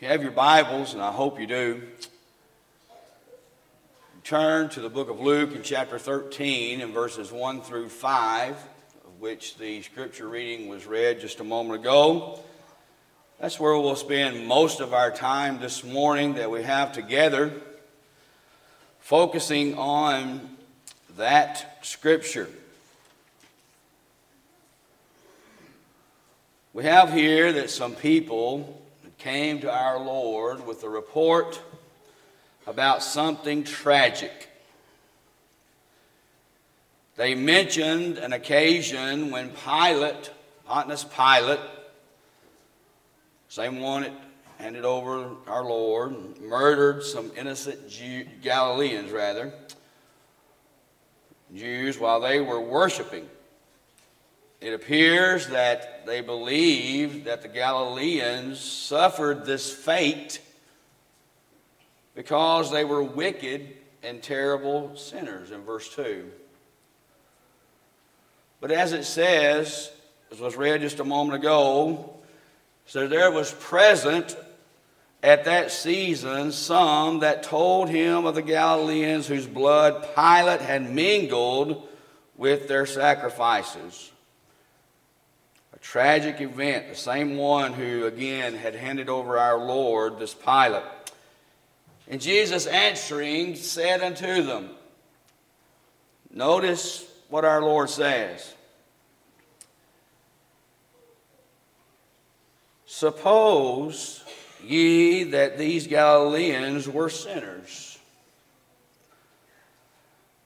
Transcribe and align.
You 0.00 0.08
have 0.08 0.22
your 0.22 0.32
Bibles, 0.32 0.94
and 0.94 1.02
I 1.02 1.12
hope 1.12 1.38
you 1.38 1.46
do, 1.46 1.82
turn 4.24 4.70
to 4.70 4.80
the 4.80 4.88
book 4.88 5.10
of 5.10 5.20
Luke 5.20 5.54
in 5.54 5.62
chapter 5.62 5.98
13 5.98 6.80
and 6.80 6.94
verses 6.94 7.30
1 7.30 7.60
through 7.60 7.90
5, 7.90 8.52
of 8.52 9.20
which 9.20 9.58
the 9.58 9.82
scripture 9.82 10.26
reading 10.26 10.70
was 10.70 10.86
read 10.86 11.20
just 11.20 11.40
a 11.40 11.44
moment 11.44 11.80
ago. 11.80 12.40
That's 13.38 13.60
where 13.60 13.76
we'll 13.76 13.94
spend 13.94 14.46
most 14.46 14.80
of 14.80 14.94
our 14.94 15.10
time 15.10 15.60
this 15.60 15.84
morning 15.84 16.32
that 16.36 16.50
we 16.50 16.62
have 16.62 16.92
together, 16.92 17.52
focusing 19.00 19.76
on 19.76 20.56
that 21.18 21.84
scripture. 21.84 22.48
We 26.72 26.84
have 26.84 27.12
here 27.12 27.52
that 27.52 27.68
some 27.68 27.94
people 27.94 28.79
came 29.20 29.60
to 29.60 29.70
our 29.70 29.98
Lord 29.98 30.66
with 30.66 30.82
a 30.82 30.88
report 30.88 31.60
about 32.66 33.02
something 33.02 33.64
tragic. 33.64 34.48
They 37.16 37.34
mentioned 37.34 38.16
an 38.16 38.32
occasion 38.32 39.30
when 39.30 39.50
Pilate, 39.50 40.30
Pontius 40.64 41.04
Pilate, 41.04 41.60
same 43.48 43.80
one 43.80 44.02
that 44.02 44.12
handed 44.56 44.86
over 44.86 45.32
our 45.46 45.64
Lord, 45.64 46.40
murdered 46.40 47.04
some 47.04 47.30
innocent 47.36 47.90
Jew, 47.90 48.24
Galileans, 48.42 49.10
rather, 49.10 49.52
Jews, 51.54 51.98
while 51.98 52.20
they 52.20 52.40
were 52.40 52.60
worshiping 52.60 53.28
it 54.60 54.74
appears 54.74 55.46
that 55.48 56.04
they 56.04 56.20
believed 56.20 57.24
that 57.24 57.40
the 57.40 57.48
Galileans 57.48 58.60
suffered 58.60 59.46
this 59.46 59.72
fate 59.72 60.40
because 62.14 62.70
they 62.70 62.84
were 62.84 63.02
wicked 63.02 63.74
and 64.02 64.22
terrible 64.22 64.94
sinners 64.96 65.50
in 65.50 65.62
verse 65.62 65.88
2. 65.94 66.30
But 68.60 68.70
as 68.70 68.92
it 68.92 69.04
says, 69.04 69.90
as 70.30 70.40
was 70.40 70.56
read 70.56 70.82
just 70.82 71.00
a 71.00 71.04
moment 71.04 71.42
ago, 71.42 72.12
so 72.84 73.08
there 73.08 73.30
was 73.30 73.52
present 73.52 74.36
at 75.22 75.46
that 75.46 75.70
season 75.70 76.52
some 76.52 77.20
that 77.20 77.42
told 77.42 77.88
him 77.88 78.26
of 78.26 78.34
the 78.34 78.42
Galileans 78.42 79.26
whose 79.26 79.46
blood 79.46 80.02
Pilate 80.14 80.60
had 80.60 80.90
mingled 80.90 81.88
with 82.36 82.68
their 82.68 82.84
sacrifices 82.84 84.10
tragic 85.80 86.40
event, 86.40 86.88
the 86.88 86.94
same 86.94 87.36
one 87.36 87.72
who 87.72 88.06
again 88.06 88.54
had 88.54 88.74
handed 88.74 89.08
over 89.08 89.38
our 89.38 89.58
Lord, 89.58 90.18
this 90.18 90.34
Pilate. 90.34 90.82
And 92.08 92.20
Jesus 92.20 92.66
answering 92.66 93.56
said 93.56 94.02
unto 94.02 94.42
them, 94.42 94.70
Notice 96.32 97.04
what 97.28 97.44
our 97.44 97.62
Lord 97.62 97.90
says. 97.90 98.54
Suppose 102.86 104.22
ye 104.64 105.24
that 105.24 105.58
these 105.58 105.86
Galileans 105.86 106.88
were 106.88 107.08
sinners 107.08 107.90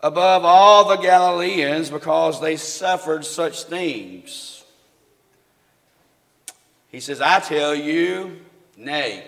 above 0.05 0.45
all 0.45 0.87
the 0.87 0.97
Galileans 0.97 1.89
because 1.89 2.39
they 2.39 2.57
suffered 2.57 3.25
such 3.25 3.65
things. 3.65 4.64
He 6.95 7.01
says, 7.01 7.21
I 7.21 7.41
tell 7.41 7.75
you, 7.75 8.37
nay. 8.77 9.27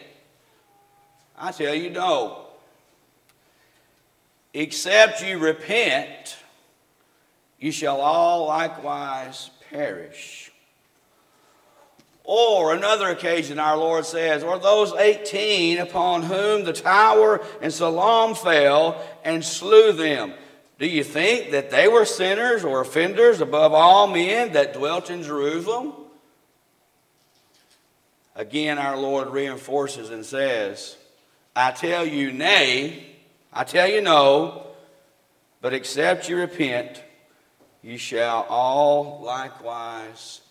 I 1.37 1.51
tell 1.51 1.75
you, 1.75 1.91
no. 1.91 2.47
Except 4.55 5.21
you 5.21 5.39
repent, 5.39 6.37
you 7.59 7.73
shall 7.73 8.01
all 8.01 8.47
likewise 8.47 9.51
perish. 9.69 10.53
Or 12.23 12.73
another 12.73 13.09
occasion, 13.09 13.59
our 13.59 13.77
Lord 13.77 14.07
says, 14.07 14.45
Or 14.45 14.61
those 14.61 14.93
18 14.93 15.79
upon 15.79 16.23
whom 16.23 16.63
the 16.63 16.73
tower 16.73 17.45
and 17.61 17.73
Siloam 17.73 18.37
fell 18.37 19.05
and 19.25 19.45
slew 19.45 19.91
them. 19.91 20.35
Do 20.79 20.87
you 20.87 21.03
think 21.03 21.51
that 21.51 21.73
they 21.73 21.89
were 21.89 22.05
sinners 22.05 22.63
or 22.63 22.81
offenders 22.81 23.41
above 23.41 23.73
all 23.75 24.07
men 24.07 24.53
that 24.53 24.73
dwelt 24.73 25.11
in 25.11 25.25
Jerusalem? 25.25 26.06
Again, 28.37 28.77
our 28.77 28.99
Lord 28.99 29.31
reinforces 29.31 30.11
and 30.11 30.25
says, 30.25 30.97
I 31.55 31.71
tell 31.71 32.05
you 32.05 32.33
nay, 32.33 33.07
I 33.51 33.65
tell 33.65 33.89
you 33.89 34.03
no, 34.03 34.67
but 35.63 35.73
except 35.73 36.29
you 36.29 36.37
repent, 36.37 37.03
you 37.83 37.97
shall 37.97 38.45
all 38.51 39.23
likewise 39.25 40.43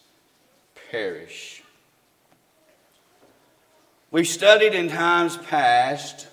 perish. 0.89 1.61
We've 4.09 4.27
studied 4.27 4.73
in 4.73 4.89
times 4.89 5.37
past 5.37 6.27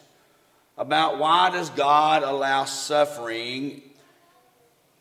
about 0.79 1.19
why 1.19 1.51
does 1.51 1.69
God 1.69 2.23
allow 2.23 2.65
suffering 2.65 3.83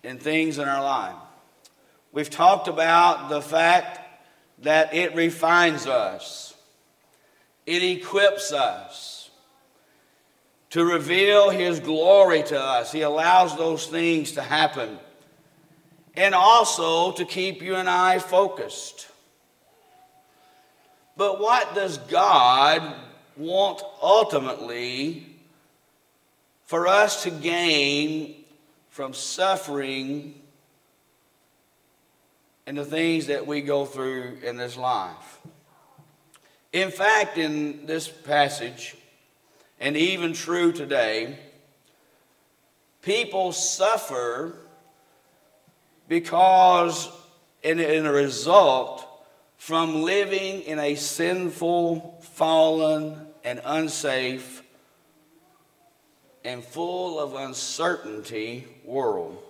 in 0.03 0.17
things 0.17 0.57
in 0.57 0.67
our 0.67 0.83
life. 0.83 1.15
We've 2.11 2.29
talked 2.29 2.67
about 2.67 3.29
the 3.29 3.41
fact 3.41 4.00
that 4.61 4.93
it 4.93 5.15
refines 5.15 5.87
us, 5.87 6.53
it 7.65 7.83
equips 7.83 8.51
us 8.51 9.29
to 10.71 10.85
reveal 10.85 11.49
His 11.49 11.79
glory 11.79 12.43
to 12.43 12.59
us. 12.59 12.91
He 12.91 13.01
allows 13.01 13.57
those 13.57 13.87
things 13.87 14.33
to 14.33 14.41
happen, 14.41 14.97
and 16.15 16.33
also 16.33 17.11
to 17.13 17.25
keep 17.25 17.61
you 17.61 17.75
and 17.75 17.89
I 17.89 18.19
focused. 18.19 19.07
But 21.17 21.39
what 21.39 21.75
does 21.75 21.97
God 21.97 22.95
want 23.37 23.81
ultimately 24.01 25.27
for 26.65 26.87
us 26.87 27.23
to 27.23 27.31
gain 27.31 28.35
from 28.89 29.13
suffering 29.13 30.40
and 32.65 32.77
the 32.77 32.85
things 32.85 33.27
that 33.27 33.47
we 33.47 33.61
go 33.61 33.85
through 33.85 34.37
in 34.43 34.57
this 34.57 34.77
life. 34.77 35.39
In 36.73 36.91
fact, 36.91 37.37
in 37.37 37.85
this 37.85 38.07
passage, 38.07 38.95
and 39.79 39.97
even 39.97 40.33
true 40.33 40.71
today, 40.71 41.37
people 43.01 43.51
suffer 43.51 44.55
because, 46.07 47.09
in, 47.63 47.79
in 47.79 48.05
a 48.05 48.11
result, 48.11 49.07
from 49.57 50.03
living 50.03 50.61
in 50.61 50.79
a 50.79 50.95
sinful, 50.95 52.19
fallen, 52.33 53.27
and 53.43 53.61
unsafe, 53.65 54.63
and 56.43 56.63
full 56.63 57.19
of 57.19 57.35
uncertainty 57.35 58.67
world. 58.83 59.41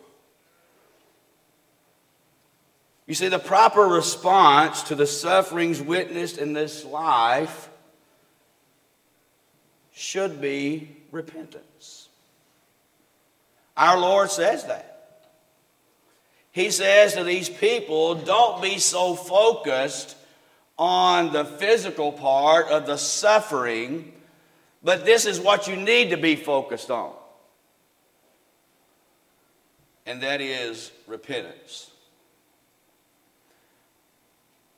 You 3.12 3.16
see, 3.16 3.28
the 3.28 3.40
proper 3.40 3.82
response 3.82 4.84
to 4.84 4.96
the 4.96 5.06
sufferings 5.06 5.82
witnessed 5.82 6.38
in 6.38 6.54
this 6.54 6.86
life 6.86 7.68
should 9.92 10.40
be 10.40 10.96
repentance. 11.12 12.08
Our 13.76 14.00
Lord 14.00 14.32
says 14.32 14.64
that. 14.68 15.28
He 16.54 16.72
says 16.72 17.16
to 17.16 17.26
these 17.26 17.50
people, 17.50 18.16
don't 18.16 18.62
be 18.62 18.78
so 18.78 19.16
focused 19.16 20.16
on 20.78 21.34
the 21.34 21.44
physical 21.44 22.14
part 22.14 22.70
of 22.70 22.86
the 22.86 22.96
suffering, 22.96 24.14
but 24.82 25.04
this 25.04 25.26
is 25.26 25.38
what 25.38 25.68
you 25.68 25.76
need 25.76 26.12
to 26.12 26.18
be 26.18 26.38
focused 26.38 26.90
on. 26.90 27.12
And 30.06 30.24
that 30.24 30.40
is 30.40 30.94
repentance. 31.08 31.91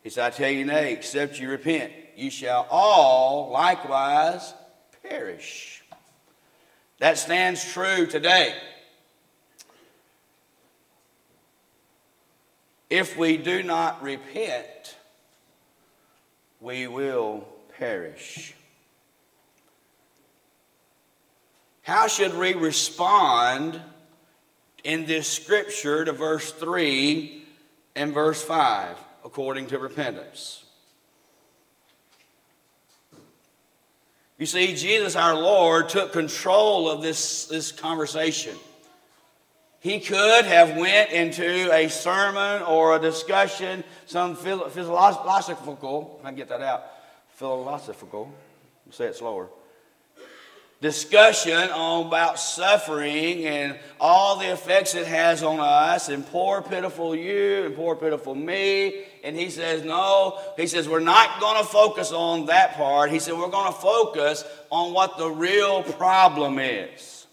He 0.03 0.09
said, 0.09 0.25
I 0.25 0.29
tell 0.35 0.49
you 0.49 0.65
nay, 0.65 0.91
except 0.91 1.39
you 1.39 1.49
repent, 1.49 1.93
you 2.15 2.29
shall 2.29 2.67
all 2.69 3.51
likewise 3.51 4.53
perish. 5.01 5.81
That 6.99 7.17
stands 7.17 7.63
true 7.71 8.05
today. 8.05 8.53
If 12.89 13.17
we 13.17 13.37
do 13.37 13.63
not 13.63 14.03
repent, 14.03 14.95
we 16.59 16.87
will 16.87 17.47
perish. 17.77 18.53
How 21.81 22.07
should 22.07 22.37
we 22.37 22.53
respond 22.53 23.81
in 24.83 25.05
this 25.05 25.27
scripture 25.27 26.05
to 26.05 26.11
verse 26.11 26.51
3 26.51 27.43
and 27.95 28.13
verse 28.13 28.41
5? 28.41 28.97
According 29.23 29.67
to 29.67 29.79
repentance. 29.79 30.65
You 34.37 34.45
see, 34.45 34.75
Jesus 34.75 35.15
our 35.15 35.35
Lord 35.35 35.89
took 35.89 36.11
control 36.11 36.89
of 36.89 37.01
this, 37.01 37.45
this 37.45 37.71
conversation. 37.71 38.55
He 39.79 39.99
could 39.99 40.45
have 40.45 40.77
went 40.77 41.11
into 41.11 41.71
a 41.73 41.89
sermon 41.89 42.61
or 42.63 42.95
a 42.95 42.99
discussion, 42.99 43.83
some 44.05 44.35
philosophical, 44.35 46.21
I 46.23 46.31
get 46.31 46.49
that 46.49 46.61
out, 46.61 46.85
philosophical, 47.35 48.33
say 48.91 49.05
it 49.05 49.15
slower, 49.15 49.49
discussion 50.83 51.71
on 51.71 52.05
about 52.07 52.37
suffering 52.37 53.45
and 53.45 53.79
all 54.01 54.37
the 54.37 54.51
effects 54.51 54.95
it 54.95 55.07
has 55.07 55.41
on 55.41 55.61
us 55.61 56.09
and 56.09 56.27
poor 56.27 56.61
pitiful 56.61 57.15
you 57.15 57.63
and 57.63 57.73
poor 57.73 57.95
pitiful 57.95 58.35
me. 58.35 59.05
And 59.23 59.33
he 59.33 59.49
says 59.49 59.85
no. 59.85 60.37
He 60.57 60.67
says 60.67 60.89
we're 60.89 60.99
not 60.99 61.39
going 61.39 61.63
to 61.63 61.67
focus 61.67 62.11
on 62.11 62.47
that 62.47 62.73
part. 62.73 63.11
He 63.11 63.19
said 63.19 63.33
we're 63.35 63.47
going 63.47 63.71
to 63.71 63.79
focus 63.79 64.43
on 64.69 64.93
what 64.93 65.17
the 65.17 65.29
real 65.29 65.83
problem 65.83 66.59
is. 66.59 67.27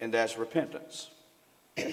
And 0.00 0.12
that's 0.14 0.38
repentance. 0.38 1.10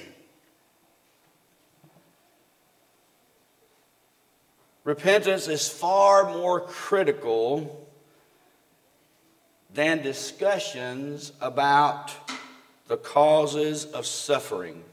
repentance 4.85 5.49
is 5.49 5.67
far 5.67 6.31
more 6.31 6.61
critical 6.61 7.88
than 9.73 10.01
discussions 10.01 11.31
about 11.41 12.11
the 12.87 12.97
causes 12.97 13.85
of 13.85 14.05
suffering. 14.05 14.83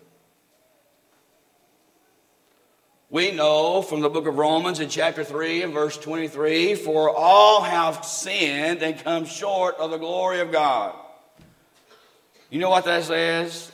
We 3.08 3.30
know 3.30 3.82
from 3.82 4.00
the 4.00 4.10
book 4.10 4.26
of 4.26 4.36
Romans 4.36 4.80
in 4.80 4.88
chapter 4.88 5.22
3 5.22 5.62
and 5.62 5.72
verse 5.72 5.96
23 5.96 6.74
for 6.74 7.08
all 7.08 7.62
have 7.62 8.04
sinned 8.04 8.82
and 8.82 8.98
come 8.98 9.24
short 9.24 9.76
of 9.76 9.90
the 9.92 9.96
glory 9.96 10.40
of 10.40 10.50
God. 10.50 10.94
You 12.50 12.58
know 12.60 12.70
what 12.70 12.84
that 12.84 13.04
says? 13.04 13.70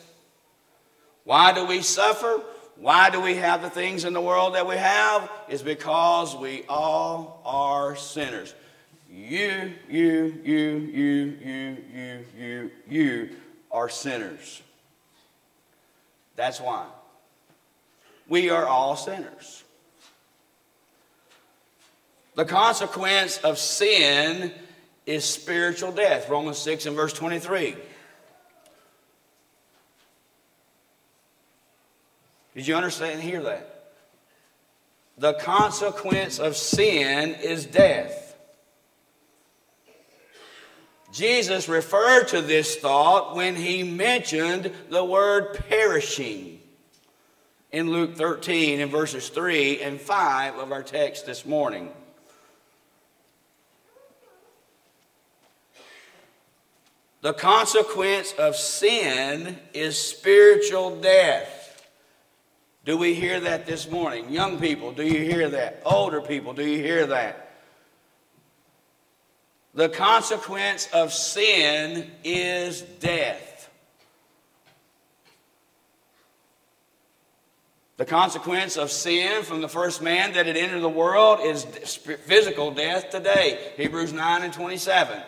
Why 1.25 1.53
do 1.53 1.67
we 1.67 1.83
suffer? 1.83 2.43
Why 2.77 3.11
do 3.11 3.21
we 3.21 3.37
have 3.37 3.63
the 3.63 3.71
things 3.71 4.05
in 4.05 4.13
the 4.13 4.21
world 4.21 4.55
that 4.55 4.67
we 4.67 4.77
have? 4.77 5.31
Is 5.49 5.63
because 5.63 6.37
we 6.37 6.65
all 6.69 7.41
are 7.45 7.97
sinners. 7.97 8.55
You, 9.15 9.75
you, 9.91 10.41
you, 10.43 10.91
you, 10.95 11.39
you, 11.45 11.77
you, 11.93 12.25
you, 12.39 12.71
you 12.89 13.29
are 13.71 13.91
sinners. 13.91 14.63
That's 16.35 16.59
why. 16.59 16.87
We 18.27 18.49
are 18.49 18.67
all 18.67 18.97
sinners. 18.97 19.65
The 22.37 22.47
consequence 22.47 23.37
of 23.39 23.59
sin 23.59 24.51
is 25.05 25.27
spiritual 25.27 25.93
death. 25.93 26.31
Romans 26.31 26.57
6 26.57 26.87
and 26.87 26.97
verse 26.97 27.13
23. 27.13 27.77
Did 32.55 32.67
you 32.67 32.75
understand 32.75 33.15
and 33.15 33.23
hear 33.23 33.43
that? 33.43 33.93
The 35.19 35.35
consequence 35.35 36.39
of 36.39 36.57
sin 36.57 37.35
is 37.43 37.67
death. 37.67 38.22
Jesus 41.13 41.69
referred 41.69 42.29
to 42.29 42.41
this 42.41 42.77
thought 42.77 43.37
when 43.37 43.55
he 43.55 43.83
mentioned 43.83 44.73
the 44.89 45.05
word 45.05 45.63
perishing 45.69 46.59
in 47.71 47.91
Luke 47.91 48.17
13 48.17 48.81
in 48.81 48.89
verses 48.89 49.29
3 49.29 49.83
and 49.83 50.01
5 50.01 50.57
of 50.57 50.73
our 50.73 50.83
text 50.83 51.27
this 51.27 51.45
morning. 51.45 51.91
The 57.21 57.35
consequence 57.35 58.33
of 58.33 58.57
sin 58.57 59.59
is 59.75 59.99
spiritual 59.99 61.01
death. 61.01 61.89
Do 62.85 62.97
we 62.97 63.15
hear 63.15 63.39
that 63.39 63.67
this 63.67 63.89
morning? 63.89 64.31
Young 64.31 64.59
people, 64.59 64.93
do 64.93 65.05
you 65.05 65.21
hear 65.21 65.49
that? 65.51 65.83
Older 65.85 66.23
people, 66.23 66.55
do 66.55 66.67
you 66.67 66.79
hear 66.79 67.07
that? 67.07 67.52
The 69.75 69.89
consequence 69.89 70.89
of 70.93 71.13
sin 71.13 72.11
is 72.25 72.83
death. 72.83 73.71
The 77.97 78.05
consequence 78.05 78.77
of 78.77 78.91
sin 78.91 79.45
from 79.45 79.61
the 79.61 79.69
first 79.69 80.03
man 80.03 80.33
that 80.33 80.47
had 80.47 80.57
entered 80.57 80.81
the 80.81 80.89
world 80.89 81.41
is 81.43 81.65
physical 81.65 82.71
death 82.73 83.11
today. 83.11 83.73
Hebrews 83.77 84.13
9 84.13 84.43
and 84.43 84.53
27. 84.53 85.23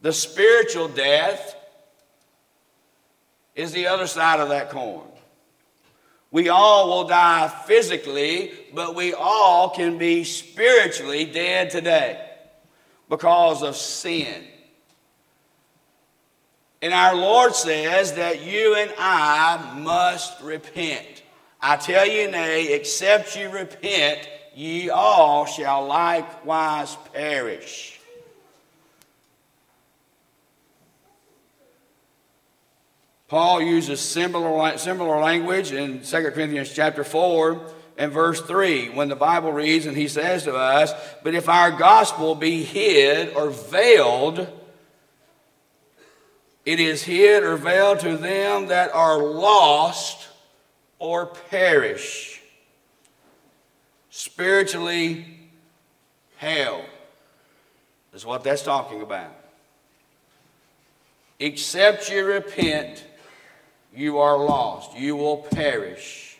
The 0.00 0.12
spiritual 0.12 0.88
death 0.88 1.54
is 3.54 3.72
the 3.72 3.86
other 3.86 4.06
side 4.06 4.40
of 4.40 4.48
that 4.48 4.70
coin. 4.70 5.09
We 6.32 6.48
all 6.48 6.88
will 6.88 7.08
die 7.08 7.48
physically, 7.66 8.52
but 8.72 8.94
we 8.94 9.14
all 9.14 9.70
can 9.70 9.98
be 9.98 10.24
spiritually 10.24 11.24
dead 11.24 11.70
today 11.70 12.24
because 13.08 13.62
of 13.62 13.76
sin. 13.76 14.44
And 16.82 16.94
our 16.94 17.14
Lord 17.14 17.54
says 17.54 18.14
that 18.14 18.42
you 18.42 18.74
and 18.76 18.92
I 18.98 19.74
must 19.78 20.40
repent. 20.40 21.22
I 21.60 21.76
tell 21.76 22.06
you, 22.06 22.30
nay, 22.30 22.72
except 22.72 23.36
you 23.36 23.50
repent, 23.50 24.26
ye 24.54 24.88
all 24.88 25.44
shall 25.44 25.86
likewise 25.86 26.96
perish. 27.12 27.99
Paul 33.30 33.62
uses 33.62 34.00
similar, 34.00 34.76
similar 34.76 35.20
language 35.20 35.70
in 35.70 36.02
2 36.02 36.30
Corinthians 36.32 36.74
chapter 36.74 37.04
4 37.04 37.64
and 37.96 38.10
verse 38.10 38.40
3 38.40 38.88
when 38.88 39.08
the 39.08 39.14
Bible 39.14 39.52
reads 39.52 39.86
and 39.86 39.96
he 39.96 40.08
says 40.08 40.42
to 40.42 40.56
us, 40.56 40.92
But 41.22 41.36
if 41.36 41.48
our 41.48 41.70
gospel 41.70 42.34
be 42.34 42.64
hid 42.64 43.36
or 43.36 43.50
veiled, 43.50 44.48
it 46.66 46.80
is 46.80 47.04
hid 47.04 47.44
or 47.44 47.56
veiled 47.56 48.00
to 48.00 48.16
them 48.16 48.66
that 48.66 48.92
are 48.92 49.22
lost 49.22 50.26
or 50.98 51.26
perish. 51.26 52.42
Spiritually 54.10 55.24
hell 56.38 56.84
is 58.12 58.26
what 58.26 58.42
that's 58.42 58.64
talking 58.64 59.02
about. 59.02 59.36
Except 61.38 62.10
you 62.10 62.26
repent 62.26 63.04
you 63.94 64.18
are 64.18 64.38
lost. 64.38 64.96
You 64.96 65.16
will 65.16 65.38
perish. 65.38 66.38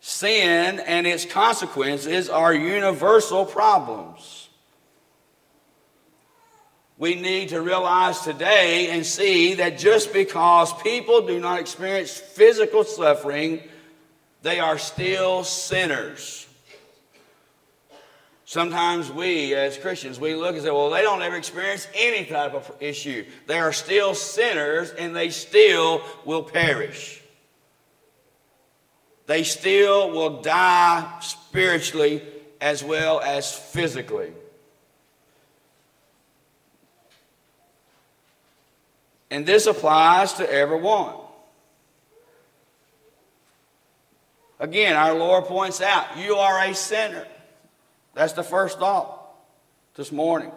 Sin 0.00 0.80
and 0.80 1.06
its 1.06 1.24
consequences 1.24 2.28
are 2.28 2.54
universal 2.54 3.44
problems. 3.44 4.48
We 6.96 7.14
need 7.14 7.50
to 7.50 7.60
realize 7.60 8.20
today 8.20 8.88
and 8.90 9.06
see 9.06 9.54
that 9.54 9.78
just 9.78 10.12
because 10.12 10.72
people 10.82 11.26
do 11.26 11.38
not 11.38 11.60
experience 11.60 12.16
physical 12.16 12.82
suffering, 12.82 13.62
they 14.42 14.58
are 14.58 14.78
still 14.78 15.44
sinners. 15.44 16.47
Sometimes 18.48 19.12
we, 19.12 19.54
as 19.54 19.76
Christians, 19.76 20.18
we 20.18 20.34
look 20.34 20.54
and 20.54 20.64
say, 20.64 20.70
well, 20.70 20.88
they 20.88 21.02
don't 21.02 21.20
ever 21.20 21.36
experience 21.36 21.86
any 21.94 22.24
type 22.24 22.54
of 22.54 22.72
issue. 22.80 23.26
They 23.46 23.58
are 23.58 23.74
still 23.74 24.14
sinners 24.14 24.90
and 24.92 25.14
they 25.14 25.28
still 25.28 26.00
will 26.24 26.42
perish. 26.42 27.20
They 29.26 29.42
still 29.42 30.12
will 30.12 30.40
die 30.40 31.18
spiritually 31.20 32.22
as 32.58 32.82
well 32.82 33.20
as 33.20 33.52
physically. 33.52 34.32
And 39.30 39.44
this 39.44 39.66
applies 39.66 40.32
to 40.32 40.50
everyone. 40.50 41.16
Again, 44.58 44.96
our 44.96 45.12
Lord 45.12 45.44
points 45.44 45.82
out 45.82 46.16
you 46.16 46.36
are 46.36 46.64
a 46.64 46.74
sinner. 46.74 47.26
That's 48.18 48.32
the 48.32 48.42
first 48.42 48.80
thought 48.80 49.32
this 49.94 50.10
morning. 50.10 50.50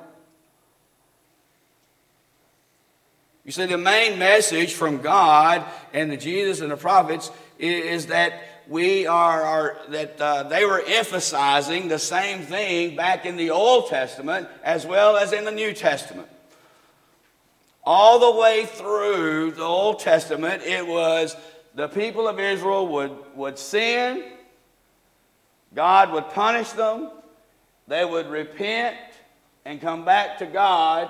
You 3.46 3.52
see, 3.52 3.68
the 3.68 3.78
main 3.78 4.18
message 4.18 4.74
from 4.74 5.04
God 5.04 5.64
and 5.94 6.12
the 6.12 6.18
Jesus 6.18 6.62
and 6.62 6.72
the 6.72 6.76
prophets 6.76 7.30
is, 7.60 8.08
that 8.08 8.34
we 8.68 9.06
are, 9.06 9.44
are 9.44 9.78
that 9.90 10.20
uh, 10.20 10.42
they 10.42 10.66
were 10.66 10.82
emphasizing 10.88 11.88
the 11.88 12.00
same 12.00 12.42
thing 12.42 12.96
back 12.96 13.28
in 13.28 13.36
the 13.38 13.52
Old 13.52 13.90
Testament 13.90 14.48
as 14.64 14.84
well 14.88 15.16
as 15.16 15.32
in 15.32 15.46
the 15.46 15.52
New 15.52 15.72
Testament. 15.72 16.30
All 17.84 18.18
the 18.18 18.40
way 18.42 18.66
through 18.66 19.52
the 19.52 19.62
Old 19.62 20.00
Testament, 20.00 20.64
it 20.64 20.88
was 20.88 21.38
the 21.76 21.90
people 21.90 22.28
of 22.28 22.40
Israel 22.40 22.88
would, 22.88 23.16
would 23.36 23.60
sin, 23.60 24.24
God 25.76 26.12
would 26.12 26.28
punish 26.30 26.72
them, 26.72 27.12
they 27.88 28.06
would 28.06 28.28
repent 28.28 28.96
and 29.66 29.82
come 29.82 30.06
back 30.06 30.38
to 30.40 30.46
God 30.46 31.10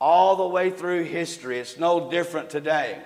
all 0.00 0.36
the 0.36 0.46
way 0.46 0.70
through 0.70 1.04
history. 1.04 1.58
It's 1.58 1.78
no 1.78 2.10
different 2.10 2.50
today. 2.50 2.98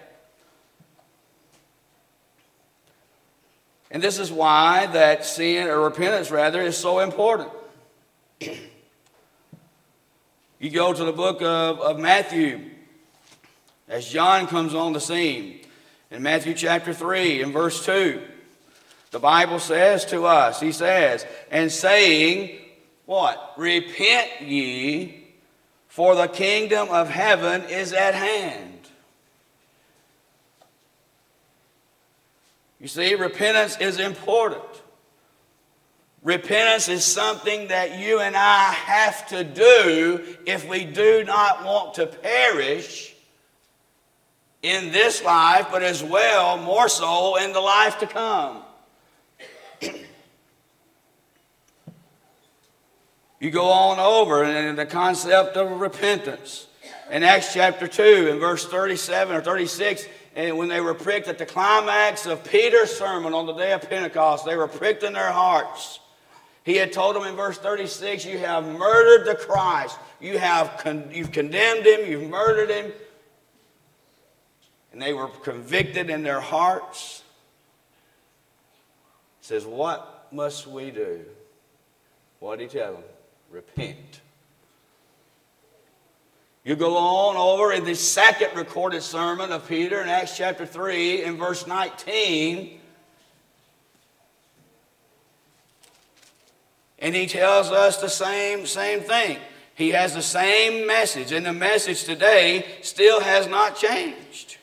And 3.90 4.02
this 4.02 4.18
is 4.18 4.32
why 4.32 4.86
that 4.86 5.24
sin, 5.24 5.68
or 5.68 5.80
repentance 5.80 6.30
rather, 6.30 6.60
is 6.60 6.76
so 6.76 6.98
important. 7.00 7.50
you 8.40 8.58
go 10.70 10.92
to 10.92 11.04
the 11.04 11.12
book 11.12 11.40
of, 11.42 11.80
of 11.80 11.98
Matthew 11.98 12.60
as 13.88 14.08
John 14.08 14.46
comes 14.46 14.74
on 14.74 14.92
the 14.92 15.00
scene. 15.00 15.60
In 16.10 16.22
Matthew 16.22 16.54
chapter 16.54 16.92
3 16.92 17.42
and 17.42 17.52
verse 17.52 17.84
2, 17.84 18.22
the 19.10 19.18
Bible 19.18 19.58
says 19.58 20.04
to 20.06 20.26
us, 20.26 20.60
He 20.60 20.72
says, 20.72 21.24
and 21.50 21.70
saying, 21.70 22.58
What? 23.04 23.54
Repent 23.56 24.42
ye, 24.42 25.24
for 25.88 26.14
the 26.14 26.28
kingdom 26.28 26.88
of 26.90 27.08
heaven 27.08 27.62
is 27.70 27.92
at 27.92 28.14
hand. 28.14 28.72
You 32.80 32.88
see, 32.88 33.14
repentance 33.14 33.78
is 33.80 33.98
important. 33.98 34.62
Repentance 36.22 36.88
is 36.88 37.04
something 37.04 37.68
that 37.68 37.98
you 37.98 38.20
and 38.20 38.36
I 38.36 38.72
have 38.72 39.28
to 39.28 39.44
do 39.44 40.36
if 40.44 40.68
we 40.68 40.84
do 40.84 41.24
not 41.24 41.64
want 41.64 41.94
to 41.94 42.06
perish 42.06 43.14
in 44.62 44.90
this 44.90 45.22
life, 45.22 45.68
but 45.70 45.82
as 45.82 46.02
well, 46.02 46.58
more 46.58 46.88
so, 46.88 47.36
in 47.36 47.52
the 47.52 47.60
life 47.60 47.98
to 48.00 48.06
come. 48.06 48.62
you 53.40 53.50
go 53.50 53.70
on 53.70 53.98
over 53.98 54.44
in 54.44 54.76
the 54.76 54.86
concept 54.86 55.56
of 55.56 55.80
repentance. 55.80 56.66
In 57.10 57.22
Acts 57.22 57.54
chapter 57.54 57.86
2, 57.86 58.28
in 58.28 58.38
verse 58.38 58.66
37 58.66 59.36
or 59.36 59.40
36, 59.40 60.06
and 60.34 60.58
when 60.58 60.68
they 60.68 60.80
were 60.80 60.94
pricked 60.94 61.28
at 61.28 61.38
the 61.38 61.46
climax 61.46 62.26
of 62.26 62.44
Peter's 62.44 62.90
sermon 62.90 63.32
on 63.32 63.46
the 63.46 63.54
day 63.54 63.72
of 63.72 63.88
Pentecost, 63.88 64.44
they 64.44 64.56
were 64.56 64.68
pricked 64.68 65.02
in 65.02 65.14
their 65.14 65.32
hearts. 65.32 66.00
He 66.64 66.74
had 66.74 66.92
told 66.92 67.14
them 67.14 67.22
in 67.22 67.36
verse 67.36 67.58
36, 67.58 68.26
You 68.26 68.38
have 68.38 68.66
murdered 68.66 69.26
the 69.26 69.36
Christ. 69.36 69.98
You 70.20 70.38
have 70.38 70.78
con- 70.78 71.08
you've 71.12 71.30
condemned 71.30 71.86
him, 71.86 72.10
you've 72.10 72.28
murdered 72.28 72.70
him, 72.70 72.92
and 74.92 75.00
they 75.00 75.12
were 75.12 75.28
convicted 75.28 76.10
in 76.10 76.22
their 76.22 76.40
hearts. 76.40 77.22
Says, 79.46 79.64
What 79.64 80.26
must 80.32 80.66
we 80.66 80.90
do? 80.90 81.20
What 82.40 82.58
did 82.58 82.72
he 82.72 82.78
tell 82.80 82.94
them? 82.94 83.02
Repent. 83.48 84.20
You 86.64 86.74
go 86.74 86.96
on 86.96 87.36
over 87.36 87.72
in 87.72 87.84
the 87.84 87.94
second 87.94 88.56
recorded 88.56 89.04
sermon 89.04 89.52
of 89.52 89.68
Peter 89.68 90.02
in 90.02 90.08
Acts 90.08 90.36
chapter 90.36 90.66
3 90.66 91.22
in 91.22 91.36
verse 91.36 91.64
19. 91.64 92.80
And 96.98 97.14
he 97.14 97.28
tells 97.28 97.70
us 97.70 97.98
the 97.98 98.08
same, 98.08 98.66
same 98.66 98.98
thing. 98.98 99.38
He 99.76 99.90
has 99.90 100.12
the 100.12 100.22
same 100.22 100.88
message, 100.88 101.30
and 101.30 101.46
the 101.46 101.52
message 101.52 102.02
today 102.02 102.66
still 102.82 103.20
has 103.20 103.46
not 103.46 103.76
changed. 103.76 104.55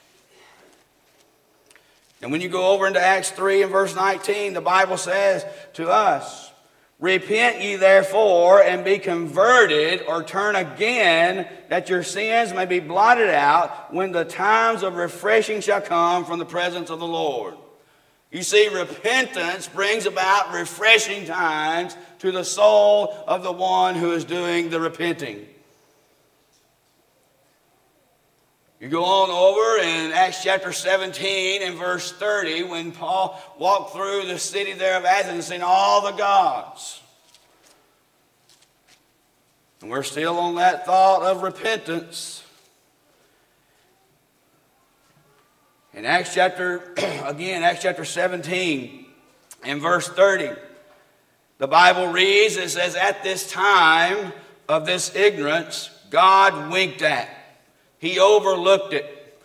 And 2.24 2.32
when 2.32 2.40
you 2.40 2.48
go 2.48 2.72
over 2.72 2.88
into 2.88 3.02
Acts 3.02 3.32
3 3.32 3.64
and 3.64 3.72
verse 3.72 3.94
19, 3.94 4.54
the 4.54 4.62
Bible 4.62 4.96
says 4.96 5.46
to 5.74 5.90
us, 5.90 6.52
Repent 6.98 7.62
ye 7.62 7.76
therefore 7.76 8.64
and 8.64 8.86
be 8.86 8.98
converted 8.98 10.06
or 10.08 10.24
turn 10.24 10.56
again, 10.56 11.50
that 11.68 11.90
your 11.90 12.02
sins 12.02 12.54
may 12.54 12.66
be 12.66 12.80
blotted 12.80 13.30
out 13.30 13.94
when 13.94 14.14
the 14.14 14.24
times 14.24 14.84
of 14.84 14.96
refreshing 14.96 15.60
shall 15.60 15.82
come 15.82 16.24
from 16.24 16.40
the 16.40 16.46
presence 16.46 16.90
of 16.90 17.00
the 17.00 17.06
Lord. 17.06 17.56
You 18.32 18.42
see, 18.42 18.70
repentance 18.70 19.68
brings 19.68 20.06
about 20.06 20.54
refreshing 20.54 21.26
times 21.26 21.98
to 22.20 22.32
the 22.32 22.46
soul 22.46 23.14
of 23.28 23.44
the 23.44 23.52
one 23.52 23.96
who 23.96 24.14
is 24.14 24.24
doing 24.24 24.70
the 24.70 24.80
repenting. 24.80 25.46
You 28.84 28.90
go 28.90 29.06
on 29.06 29.30
over 29.30 29.82
in 29.82 30.12
Acts 30.12 30.44
chapter 30.44 30.74
17 30.74 31.62
and 31.62 31.78
verse 31.78 32.12
30 32.12 32.64
when 32.64 32.92
Paul 32.92 33.42
walked 33.58 33.94
through 33.94 34.26
the 34.26 34.38
city 34.38 34.74
there 34.74 34.98
of 34.98 35.06
Athens 35.06 35.52
and 35.52 35.64
all 35.64 36.02
the 36.02 36.12
gods. 36.12 37.02
And 39.80 39.90
we're 39.90 40.04
still 40.04 40.38
on 40.38 40.56
that 40.56 40.86
thought 40.86 41.22
of 41.22 41.44
repentance. 41.44 42.44
In 45.94 46.06
Acts 46.06 46.34
chapter, 46.34 46.94
again, 47.24 47.64
Acts 47.64 47.84
chapter 47.84 48.04
17 48.04 49.06
and 49.64 49.82
verse 49.82 50.10
30, 50.10 50.60
the 51.58 51.68
Bible 51.68 52.08
reads, 52.08 52.58
it 52.58 52.70
says, 52.70 52.98
At 52.98 53.24
this 53.24 53.50
time 53.50 54.34
of 54.68 54.86
this 54.86 55.16
ignorance, 55.16 55.90
God 56.10 56.70
winked 56.70 57.02
at 57.02 57.43
he 58.04 58.20
overlooked 58.20 58.94
it. 58.94 59.40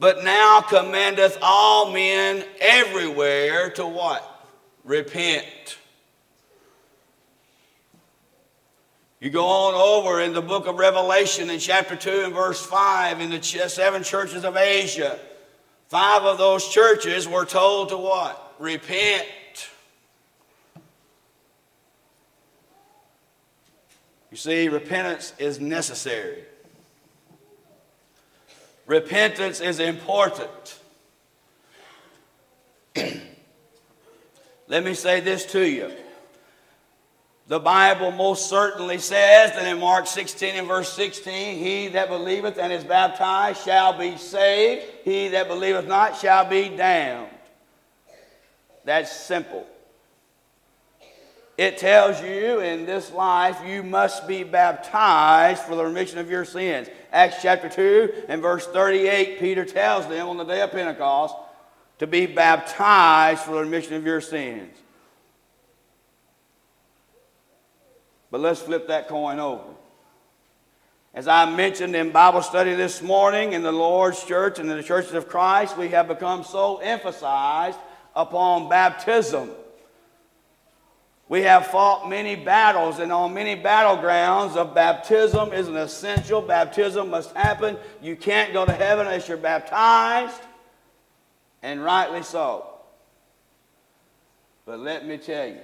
But 0.00 0.24
now 0.24 0.62
commandeth 0.62 1.38
all 1.40 1.92
men 1.92 2.44
everywhere 2.60 3.70
to 3.70 3.86
what? 3.86 4.48
Repent. 4.82 5.78
You 9.20 9.30
go 9.30 9.44
on 9.44 9.74
over 9.74 10.20
in 10.20 10.32
the 10.32 10.42
book 10.42 10.66
of 10.66 10.76
Revelation 10.76 11.50
in 11.50 11.60
chapter 11.60 11.94
2 11.94 12.22
and 12.24 12.34
verse 12.34 12.60
5 12.66 13.20
in 13.20 13.30
the 13.30 13.40
seven 13.40 14.02
churches 14.02 14.44
of 14.44 14.56
Asia. 14.56 15.16
Five 15.86 16.24
of 16.24 16.36
those 16.36 16.68
churches 16.68 17.28
were 17.28 17.44
told 17.44 17.90
to 17.90 17.96
what? 17.96 18.54
Repent. 18.58 19.28
You 24.32 24.36
see, 24.36 24.68
repentance 24.68 25.32
is 25.38 25.60
necessary. 25.60 26.44
Repentance 28.90 29.60
is 29.60 29.78
important. 29.78 30.80
Let 34.66 34.82
me 34.82 34.94
say 34.94 35.20
this 35.20 35.46
to 35.52 35.64
you. 35.64 35.92
The 37.46 37.60
Bible 37.60 38.10
most 38.10 38.48
certainly 38.48 38.98
says 38.98 39.52
that 39.52 39.64
in 39.64 39.78
Mark 39.78 40.08
16 40.08 40.56
and 40.56 40.66
verse 40.66 40.92
16, 40.92 41.56
he 41.58 41.86
that 41.86 42.08
believeth 42.08 42.58
and 42.58 42.72
is 42.72 42.82
baptized 42.82 43.62
shall 43.62 43.96
be 43.96 44.16
saved, 44.16 44.84
he 45.04 45.28
that 45.28 45.46
believeth 45.46 45.86
not 45.86 46.16
shall 46.16 46.50
be 46.50 46.68
damned. 46.68 47.30
That's 48.84 49.12
simple. 49.12 49.68
It 51.60 51.76
tells 51.76 52.22
you 52.22 52.60
in 52.60 52.86
this 52.86 53.12
life 53.12 53.58
you 53.66 53.82
must 53.82 54.26
be 54.26 54.44
baptized 54.44 55.60
for 55.60 55.74
the 55.74 55.84
remission 55.84 56.16
of 56.16 56.30
your 56.30 56.46
sins. 56.46 56.88
Acts 57.12 57.42
chapter 57.42 57.68
2 57.68 58.24
and 58.28 58.40
verse 58.40 58.66
38, 58.68 59.38
Peter 59.38 59.66
tells 59.66 60.08
them 60.08 60.26
on 60.26 60.38
the 60.38 60.44
day 60.44 60.62
of 60.62 60.70
Pentecost 60.70 61.34
to 61.98 62.06
be 62.06 62.24
baptized 62.24 63.42
for 63.42 63.56
the 63.56 63.60
remission 63.60 63.92
of 63.92 64.06
your 64.06 64.22
sins. 64.22 64.74
But 68.30 68.40
let's 68.40 68.62
flip 68.62 68.88
that 68.88 69.06
coin 69.08 69.38
over. 69.38 69.74
As 71.12 71.28
I 71.28 71.44
mentioned 71.54 71.94
in 71.94 72.10
Bible 72.10 72.40
study 72.40 72.74
this 72.74 73.02
morning 73.02 73.52
in 73.52 73.62
the 73.62 73.70
Lord's 73.70 74.24
church 74.24 74.58
and 74.58 74.70
in 74.70 74.78
the 74.78 74.82
churches 74.82 75.12
of 75.12 75.28
Christ, 75.28 75.76
we 75.76 75.88
have 75.88 76.08
become 76.08 76.42
so 76.42 76.78
emphasized 76.78 77.76
upon 78.16 78.70
baptism 78.70 79.50
we 81.30 81.42
have 81.42 81.68
fought 81.68 82.10
many 82.10 82.34
battles, 82.34 82.98
and 82.98 83.12
on 83.12 83.32
many 83.32 83.54
battlegrounds 83.54 84.56
of 84.56 84.74
baptism 84.74 85.52
is 85.52 85.68
an 85.68 85.76
essential. 85.76 86.42
Baptism 86.42 87.08
must 87.08 87.32
happen. 87.36 87.76
You 88.02 88.16
can't 88.16 88.52
go 88.52 88.66
to 88.66 88.72
heaven 88.72 89.06
unless 89.06 89.28
you're 89.28 89.36
baptized, 89.36 90.42
and 91.62 91.84
rightly 91.84 92.24
so. 92.24 92.66
But 94.66 94.80
let 94.80 95.06
me 95.06 95.18
tell 95.18 95.46
you, 95.46 95.60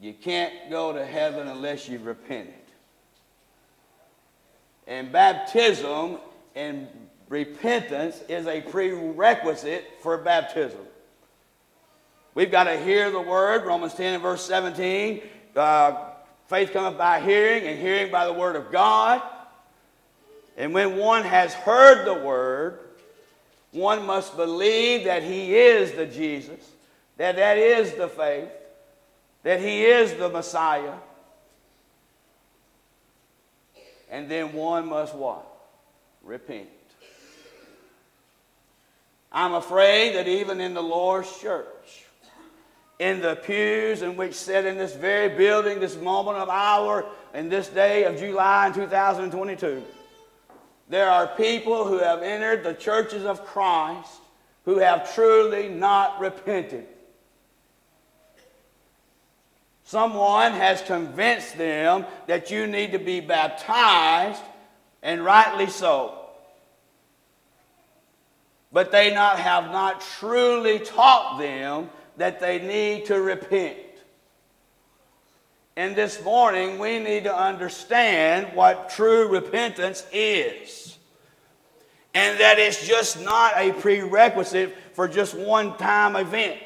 you 0.00 0.14
can't 0.14 0.70
go 0.70 0.94
to 0.94 1.04
heaven 1.04 1.48
unless 1.48 1.86
you've 1.86 2.06
repented. 2.06 2.54
And 4.86 5.12
baptism 5.12 6.16
and 6.54 6.88
repentance 7.28 8.22
is 8.30 8.46
a 8.46 8.62
prerequisite 8.62 9.84
for 10.00 10.16
baptism. 10.16 10.80
We've 12.34 12.50
got 12.50 12.64
to 12.64 12.78
hear 12.78 13.10
the 13.10 13.20
word, 13.20 13.64
Romans 13.64 13.94
10 13.94 14.14
and 14.14 14.22
verse 14.22 14.44
17. 14.44 15.22
Uh, 15.56 16.04
faith 16.46 16.72
cometh 16.72 16.96
by 16.96 17.20
hearing, 17.20 17.64
and 17.64 17.78
hearing 17.78 18.10
by 18.10 18.26
the 18.26 18.32
word 18.32 18.56
of 18.56 18.70
God. 18.70 19.20
And 20.56 20.72
when 20.72 20.96
one 20.96 21.24
has 21.24 21.52
heard 21.54 22.06
the 22.06 22.14
word, 22.14 22.78
one 23.72 24.04
must 24.06 24.36
believe 24.36 25.04
that 25.04 25.22
he 25.22 25.56
is 25.56 25.92
the 25.92 26.06
Jesus, 26.06 26.70
that 27.16 27.36
that 27.36 27.58
is 27.58 27.94
the 27.94 28.08
faith, 28.08 28.48
that 29.42 29.60
he 29.60 29.84
is 29.84 30.14
the 30.14 30.28
Messiah. 30.28 30.94
And 34.10 34.28
then 34.28 34.52
one 34.52 34.88
must 34.88 35.14
what? 35.14 35.46
Repent. 36.22 36.68
I'm 39.32 39.54
afraid 39.54 40.16
that 40.16 40.26
even 40.26 40.60
in 40.60 40.74
the 40.74 40.82
Lord's 40.82 41.40
church, 41.40 42.04
in 43.00 43.22
the 43.22 43.34
pews 43.34 44.02
in 44.02 44.14
which 44.14 44.34
sit 44.34 44.66
in 44.66 44.76
this 44.76 44.94
very 44.94 45.34
building, 45.34 45.80
this 45.80 45.96
moment 45.96 46.36
of 46.36 46.50
hour, 46.50 47.06
in 47.32 47.48
this 47.48 47.68
day 47.68 48.04
of 48.04 48.18
July 48.18 48.66
in 48.66 48.74
2022, 48.74 49.82
there 50.90 51.08
are 51.08 51.26
people 51.28 51.86
who 51.86 51.98
have 51.98 52.22
entered 52.22 52.62
the 52.62 52.74
churches 52.74 53.24
of 53.24 53.42
Christ 53.46 54.20
who 54.66 54.78
have 54.78 55.14
truly 55.14 55.70
not 55.70 56.20
repented. 56.20 56.86
Someone 59.84 60.52
has 60.52 60.82
convinced 60.82 61.56
them 61.56 62.04
that 62.26 62.50
you 62.50 62.66
need 62.66 62.92
to 62.92 62.98
be 62.98 63.20
baptized, 63.20 64.42
and 65.02 65.24
rightly 65.24 65.68
so 65.68 66.20
but 68.72 68.92
they 68.92 69.12
not 69.12 69.38
have 69.38 69.72
not 69.72 70.00
truly 70.00 70.78
taught 70.78 71.38
them 71.38 71.90
that 72.20 72.38
they 72.38 72.58
need 72.58 73.06
to 73.06 73.18
repent. 73.18 73.78
And 75.74 75.96
this 75.96 76.22
morning, 76.22 76.78
we 76.78 76.98
need 76.98 77.24
to 77.24 77.34
understand 77.34 78.54
what 78.54 78.90
true 78.90 79.26
repentance 79.26 80.06
is. 80.12 80.98
And 82.12 82.38
that 82.38 82.58
it's 82.58 82.86
just 82.86 83.22
not 83.22 83.54
a 83.56 83.72
prerequisite 83.72 84.76
for 84.92 85.08
just 85.08 85.34
one 85.34 85.78
time 85.78 86.14
event. 86.14 86.60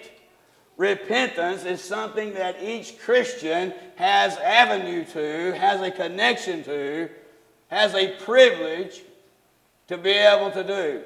Repentance 0.77 1.65
is 1.65 1.81
something 1.81 2.35
that 2.35 2.61
each 2.61 2.99
Christian 2.99 3.73
has 3.95 4.37
avenue 4.39 5.05
to, 5.05 5.57
has 5.57 5.81
a 5.83 5.93
connection 5.93 6.65
to, 6.65 7.11
has 7.69 7.95
a 7.95 8.17
privilege 8.25 9.03
to 9.87 9.99
be 9.99 10.11
able 10.11 10.51
to 10.51 10.65
do 10.65 11.05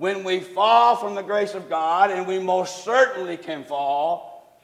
when 0.00 0.24
we 0.24 0.40
fall 0.40 0.96
from 0.96 1.14
the 1.14 1.20
grace 1.20 1.52
of 1.52 1.68
God, 1.68 2.10
and 2.10 2.26
we 2.26 2.38
most 2.38 2.84
certainly 2.84 3.36
can 3.36 3.64
fall 3.64 4.58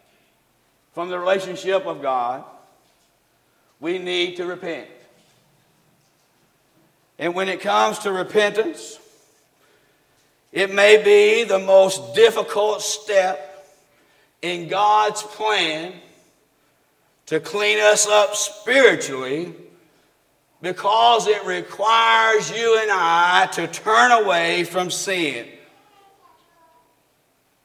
from 0.94 1.10
the 1.10 1.18
relationship 1.18 1.84
of 1.84 2.00
God, 2.00 2.42
we 3.78 3.98
need 3.98 4.36
to 4.36 4.46
repent. 4.46 4.88
And 7.18 7.34
when 7.34 7.50
it 7.50 7.60
comes 7.60 7.98
to 7.98 8.12
repentance, 8.12 8.98
it 10.52 10.72
may 10.72 11.02
be 11.02 11.44
the 11.44 11.58
most 11.58 12.14
difficult 12.14 12.80
step 12.80 13.68
in 14.40 14.68
God's 14.68 15.22
plan 15.22 15.92
to 17.26 17.40
clean 17.40 17.78
us 17.78 18.06
up 18.06 18.34
spiritually 18.36 19.52
because 20.66 21.28
it 21.28 21.44
requires 21.44 22.50
you 22.50 22.78
and 22.80 22.90
I 22.90 23.46
to 23.52 23.68
turn 23.68 24.10
away 24.10 24.64
from 24.64 24.90
sin. 24.90 25.46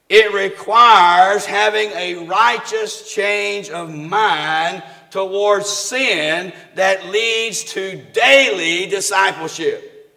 It 0.08 0.32
requires 0.32 1.44
having 1.44 1.90
a 1.96 2.28
righteous 2.28 3.12
change 3.12 3.72
of 3.72 3.92
mind 3.92 4.84
towards 5.10 5.68
sin 5.68 6.54
that 6.76 7.08
leads 7.08 7.64
to 7.74 8.04
daily 8.14 8.86
discipleship. 8.86 10.14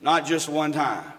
Not 0.00 0.24
just 0.24 0.48
one 0.48 0.72
time. 0.72 1.12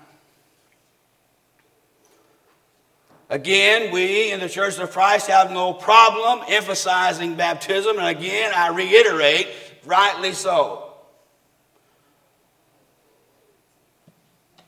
Again, 3.29 3.91
we 3.91 4.31
in 4.31 4.39
the 4.39 4.47
Church 4.47 4.77
of 4.79 4.91
Christ 4.91 5.27
have 5.27 5.51
no 5.51 5.73
problem 5.73 6.45
emphasizing 6.47 7.35
baptism, 7.35 7.97
and 7.99 8.07
again, 8.07 8.53
I 8.55 8.69
reiterate, 8.69 9.47
rightly 9.85 10.31
so. 10.31 10.93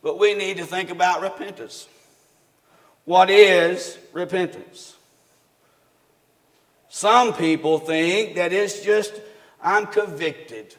But 0.02 0.20
we 0.20 0.34
need 0.34 0.58
to 0.58 0.66
think 0.66 0.90
about 0.90 1.22
repentance. 1.22 1.88
What 3.06 3.30
is 3.30 3.98
repentance? 4.14 4.96
Some 6.90 7.34
people 7.34 7.80
think 7.80 8.36
that 8.36 8.52
it's 8.52 8.84
just, 8.84 9.14
I'm 9.62 9.88
convicted. 9.88 10.76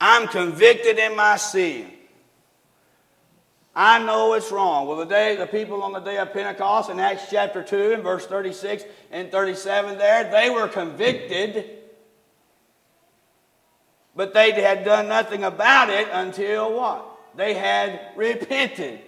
I'm 0.00 0.26
convicted 0.28 0.98
in 0.98 1.16
my 1.16 1.36
sin. 1.36 1.90
I 3.80 4.04
know 4.04 4.34
it's 4.34 4.50
wrong. 4.50 4.88
Well, 4.88 4.96
the 4.96 5.04
day, 5.04 5.36
the 5.36 5.46
people 5.46 5.84
on 5.84 5.92
the 5.92 6.00
day 6.00 6.16
of 6.16 6.32
Pentecost 6.32 6.90
in 6.90 6.98
Acts 6.98 7.26
chapter 7.30 7.62
2 7.62 7.92
and 7.92 8.02
verse 8.02 8.26
36 8.26 8.82
and 9.12 9.30
37 9.30 9.96
there, 9.96 10.28
they 10.32 10.50
were 10.50 10.66
convicted, 10.66 11.64
but 14.16 14.34
they 14.34 14.50
had 14.50 14.84
done 14.84 15.06
nothing 15.06 15.44
about 15.44 15.90
it 15.90 16.08
until 16.10 16.72
what? 16.72 17.06
They 17.36 17.54
had 17.54 18.00
repented. 18.16 18.98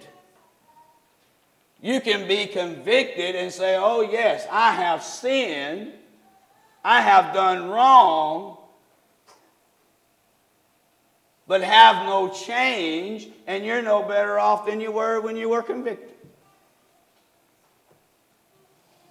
You 1.81 1.99
can 1.99 2.25
be 2.25 2.45
convicted 2.45 3.35
and 3.35 3.51
say, 3.51 3.75
oh, 3.77 3.99
yes, 3.99 4.47
I 4.49 4.71
have 4.71 5.03
sinned, 5.03 5.91
I 6.81 7.01
have 7.01 7.33
done 7.33 7.67
wrong, 7.67 8.57
but 11.51 11.61
have 11.63 12.05
no 12.05 12.29
change, 12.29 13.27
and 13.45 13.65
you're 13.65 13.81
no 13.81 14.03
better 14.03 14.39
off 14.39 14.65
than 14.65 14.79
you 14.79 14.89
were 14.89 15.19
when 15.19 15.35
you 15.35 15.49
were 15.49 15.61
convicted. 15.61 16.15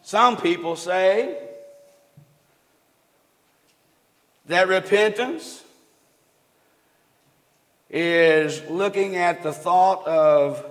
Some 0.01 0.39
people 0.39 0.75
say 0.75 1.37
that 4.47 4.69
repentance 4.69 5.63
is 7.91 8.63
looking 8.71 9.17
at 9.17 9.43
the 9.43 9.53
thought 9.53 10.07
of 10.07 10.65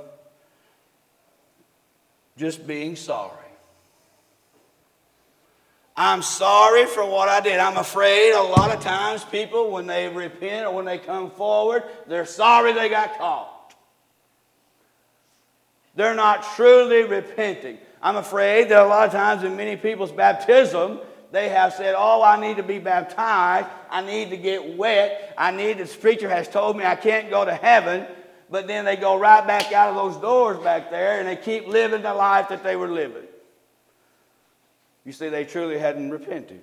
just 2.36 2.66
being 2.66 2.96
sorry. 2.96 3.39
I'm 6.00 6.22
sorry 6.22 6.86
for 6.86 7.06
what 7.06 7.28
I 7.28 7.42
did. 7.42 7.60
I'm 7.60 7.76
afraid 7.76 8.32
a 8.32 8.42
lot 8.42 8.74
of 8.74 8.82
times 8.82 9.26
people, 9.26 9.70
when 9.70 9.86
they 9.86 10.08
repent 10.08 10.66
or 10.66 10.74
when 10.74 10.86
they 10.86 10.98
come 10.98 11.30
forward, 11.30 11.84
they're 12.08 12.26
sorry 12.26 12.72
they 12.72 12.88
got 12.88 13.18
caught. 13.18 13.76
They're 15.96 16.16
not 16.16 16.56
truly 16.56 17.04
repenting. 17.04 17.80
I'm 18.02 18.16
afraid 18.16 18.70
that 18.70 18.82
a 18.82 18.88
lot 18.88 19.08
of 19.08 19.12
times 19.12 19.44
in 19.44 19.58
many 19.58 19.76
people's 19.76 20.14
baptism, 20.14 21.02
they 21.34 21.50
have 21.50 21.74
said, 21.74 21.96
Oh, 21.98 22.24
I 22.24 22.40
need 22.40 22.56
to 22.56 22.64
be 22.64 22.80
baptized. 22.80 23.68
I 23.90 24.02
need 24.02 24.30
to 24.30 24.38
get 24.38 24.78
wet. 24.78 25.36
I 25.38 25.52
need, 25.52 25.80
this 25.80 25.94
preacher 25.94 26.30
has 26.30 26.48
told 26.48 26.78
me 26.78 26.86
I 26.86 26.96
can't 26.96 27.30
go 27.30 27.44
to 27.44 27.54
heaven. 27.54 28.08
But 28.50 28.68
then 28.68 28.86
they 28.86 28.96
go 28.96 29.20
right 29.20 29.46
back 29.46 29.74
out 29.74 29.90
of 29.90 29.96
those 29.96 30.22
doors 30.22 30.60
back 30.60 30.92
there 30.92 31.20
and 31.20 31.28
they 31.28 31.36
keep 31.36 31.68
living 31.68 32.04
the 32.04 32.14
life 32.14 32.48
that 32.48 32.64
they 32.64 32.78
were 32.78 32.88
living. 32.88 33.29
You 35.10 35.14
see, 35.14 35.30
they 35.30 35.44
truly 35.44 35.80
hadn't 35.80 36.12
repented. 36.12 36.62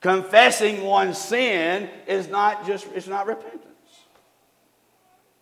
Confessing 0.00 0.82
one's 0.82 1.18
sin 1.18 1.90
is 2.06 2.26
not 2.26 2.66
just, 2.66 2.86
it's 2.94 3.06
not 3.06 3.26
repentance. 3.26 3.66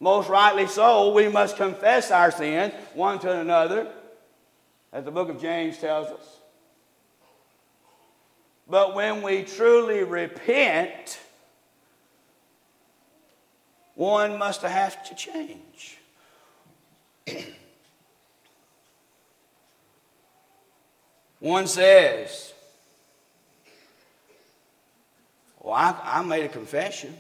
Most 0.01 0.29
rightly 0.29 0.66
so, 0.66 1.12
we 1.12 1.29
must 1.29 1.57
confess 1.57 2.11
our 2.11 2.33
sins 2.33 2.75
one 2.94 3.20
to 3.20 3.31
another, 3.31 3.87
as 4.92 5.05
the 5.05 5.12
book 5.12 5.29
of 5.29 5.40
James 5.40 5.79
tells 5.79 6.09
us. 6.09 6.40
But 8.68 8.96
when 8.96 9.22
we 9.22 9.44
truly 9.44 10.03
repent, 10.03 11.20
one 13.94 14.37
must 14.38 14.62
have 14.62 15.05
to 15.05 15.14
change. 15.14 15.99
One 21.40 21.66
says, 21.66 22.53
Well, 25.61 25.75
I, 25.75 25.94
I 26.05 26.22
made 26.22 26.44
a 26.44 26.49
confession. 26.49 27.14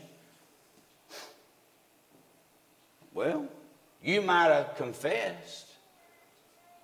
Well, 3.12 3.46
you 4.02 4.20
might 4.22 4.48
have 4.48 4.76
confessed, 4.76 5.66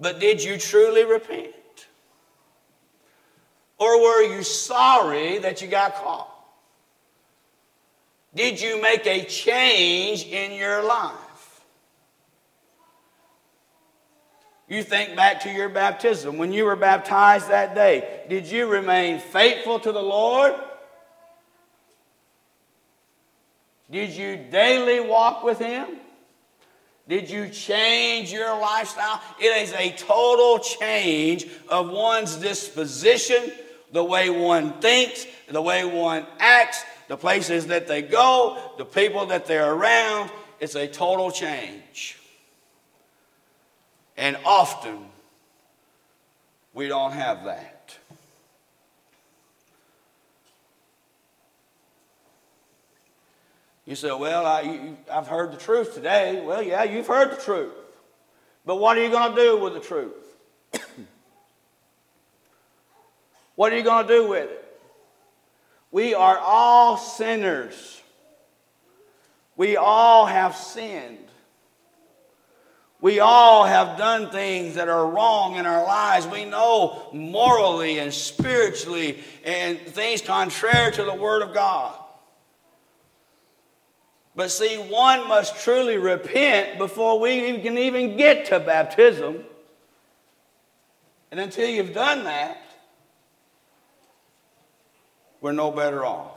but 0.01 0.19
did 0.19 0.43
you 0.43 0.59
truly 0.59 1.05
repent? 1.05 1.55
Or 3.79 4.01
were 4.01 4.23
you 4.23 4.43
sorry 4.43 5.39
that 5.39 5.61
you 5.61 5.69
got 5.69 5.95
caught? 5.95 6.31
Did 8.35 8.61
you 8.61 8.81
make 8.81 9.07
a 9.07 9.25
change 9.25 10.25
in 10.25 10.53
your 10.53 10.83
life? 10.83 11.32
You 14.73 14.83
think 14.83 15.15
back 15.15 15.43
to 15.43 15.51
your 15.51 15.69
baptism. 15.69 16.39
When 16.39 16.51
you 16.51 16.65
were 16.65 16.77
baptized 16.77 17.51
that 17.51 17.75
day, 17.75 18.23
did 18.31 18.47
you 18.47 18.67
remain 18.67 19.21
faithful 19.21 19.79
to 19.79 19.93
the 19.93 20.01
Lord? 20.01 20.55
Did 23.91 24.09
you 24.13 24.39
daily 24.51 24.99
walk 25.01 25.45
with 25.45 25.59
Him? 25.59 25.89
Did 27.07 27.29
you 27.29 27.51
change 27.51 28.33
your 28.33 28.59
lifestyle? 28.59 29.21
It 29.39 29.63
is 29.63 29.75
a 29.75 29.91
total 29.91 30.59
change 30.61 31.45
of 31.69 31.91
one's 31.91 32.37
disposition, 32.37 33.53
the 33.93 34.03
way 34.03 34.31
one 34.31 34.81
thinks, 34.81 35.27
the 35.51 35.61
way 35.61 35.85
one 35.85 36.25
acts, 36.39 36.83
the 37.09 37.19
places 37.19 37.67
that 37.67 37.89
they 37.89 38.01
go, 38.01 38.73
the 38.79 38.87
people 38.87 39.27
that 39.27 39.45
they're 39.45 39.75
around. 39.75 40.31
It's 40.61 40.77
a 40.77 40.89
total 40.89 41.31
change. 41.31 42.17
And 44.17 44.37
often, 44.45 45.07
we 46.75 46.89
don't 46.89 47.13
have 47.13 47.45
that. 47.45 47.97
You 53.87 53.97
say, 53.97 54.13
Well, 54.13 54.47
I, 54.47 54.95
have 55.11 55.27
heard 55.27 55.53
the 55.53 55.57
truth 55.57 55.95
today. 55.95 56.43
Well, 56.45 56.63
yeah, 56.63 56.85
you've 56.85 57.07
heard 57.07 57.33
the 57.33 57.43
truth. 57.43 57.73
But 58.65 58.77
what 58.77 58.97
are 58.97 59.03
you 59.03 59.11
going 59.11 59.35
to 59.35 59.43
do 59.43 59.59
with 59.59 59.75
the 59.75 59.81
truth? 59.81 60.13
what 63.57 63.73
are 63.73 63.77
you 63.77 63.83
going 63.83 64.07
to 64.07 64.15
do 64.15 64.29
with 64.29 64.51
it? 64.51 64.81
We 65.91 66.15
are 66.15 66.39
all 66.39 66.97
sinners. 66.97 68.01
We 69.57 69.77
all 69.77 70.27
have 70.27 70.57
sinned. 70.57 71.19
We 73.03 73.19
all 73.19 73.65
have 73.65 73.99
done 73.99 74.31
things 74.31 74.77
that 74.77 74.89
are 74.89 75.05
wrong 75.05 75.57
in 75.57 75.67
our 75.67 75.85
lives. 75.85 76.25
We 76.25 76.45
know 76.45 77.09
morally 77.13 77.99
and 77.99 78.15
spiritually 78.15 79.19
and 79.45 79.77
things 79.81 80.23
contrary 80.23 80.93
to 80.93 81.03
the 81.03 81.13
Word 81.13 81.43
of 81.43 81.53
God. 81.53 81.99
But 84.37 84.53
see, 84.53 84.77
one 84.77 85.27
must 85.27 85.65
truly 85.65 85.99
repent 85.99 86.79
before 86.79 87.19
we 87.19 87.59
can 87.59 87.77
even 87.77 88.17
get 88.17 88.47
to 88.47 88.61
baptism. 88.61 89.45
And 91.33 91.41
until 91.41 91.69
you've 91.69 91.93
done 91.93 92.23
that, 92.25 92.63
we're 95.41 95.51
no 95.51 95.73
better 95.73 96.07
off. 96.07 96.32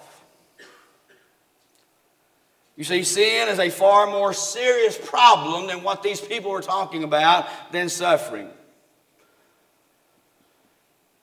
You 2.75 2.83
see, 2.83 3.03
sin 3.03 3.47
is 3.47 3.59
a 3.59 3.69
far 3.69 4.07
more 4.07 4.33
serious 4.33 4.97
problem 4.97 5.67
than 5.67 5.83
what 5.83 6.03
these 6.03 6.19
people 6.19 6.51
were 6.51 6.61
talking 6.61 7.03
about 7.03 7.47
than 7.71 7.89
suffering. 7.89 8.49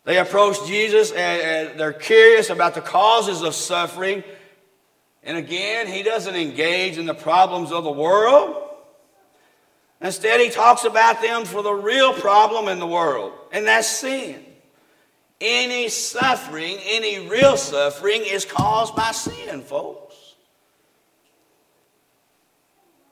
They 0.04 0.18
approach 0.18 0.66
Jesus 0.66 1.12
and 1.12 1.78
they're 1.78 1.92
curious 1.92 2.50
about 2.50 2.74
the 2.74 2.80
causes 2.80 3.42
of 3.42 3.54
suffering 3.54 4.24
and 5.22 5.36
again, 5.36 5.86
he 5.86 6.02
doesn't 6.02 6.34
engage 6.34 6.98
in 6.98 7.06
the 7.06 7.14
problems 7.14 7.70
of 7.70 7.84
the 7.84 7.92
world. 7.92 8.56
Instead, 10.00 10.40
he 10.40 10.50
talks 10.50 10.84
about 10.84 11.22
them 11.22 11.44
for 11.44 11.62
the 11.62 11.72
real 11.72 12.12
problem 12.12 12.66
in 12.66 12.80
the 12.80 12.86
world, 12.86 13.32
and 13.52 13.66
that's 13.66 13.86
sin. 13.86 14.44
Any 15.40 15.88
suffering, 15.88 16.76
any 16.84 17.28
real 17.28 17.56
suffering, 17.56 18.22
is 18.24 18.44
caused 18.44 18.96
by 18.96 19.12
sin, 19.12 19.62
folks. 19.62 20.16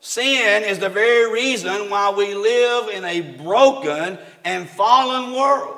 Sin 0.00 0.64
is 0.64 0.78
the 0.78 0.88
very 0.88 1.30
reason 1.30 1.90
why 1.90 2.10
we 2.10 2.34
live 2.34 2.88
in 2.88 3.04
a 3.04 3.20
broken 3.20 4.18
and 4.44 4.68
fallen 4.68 5.34
world. 5.34 5.76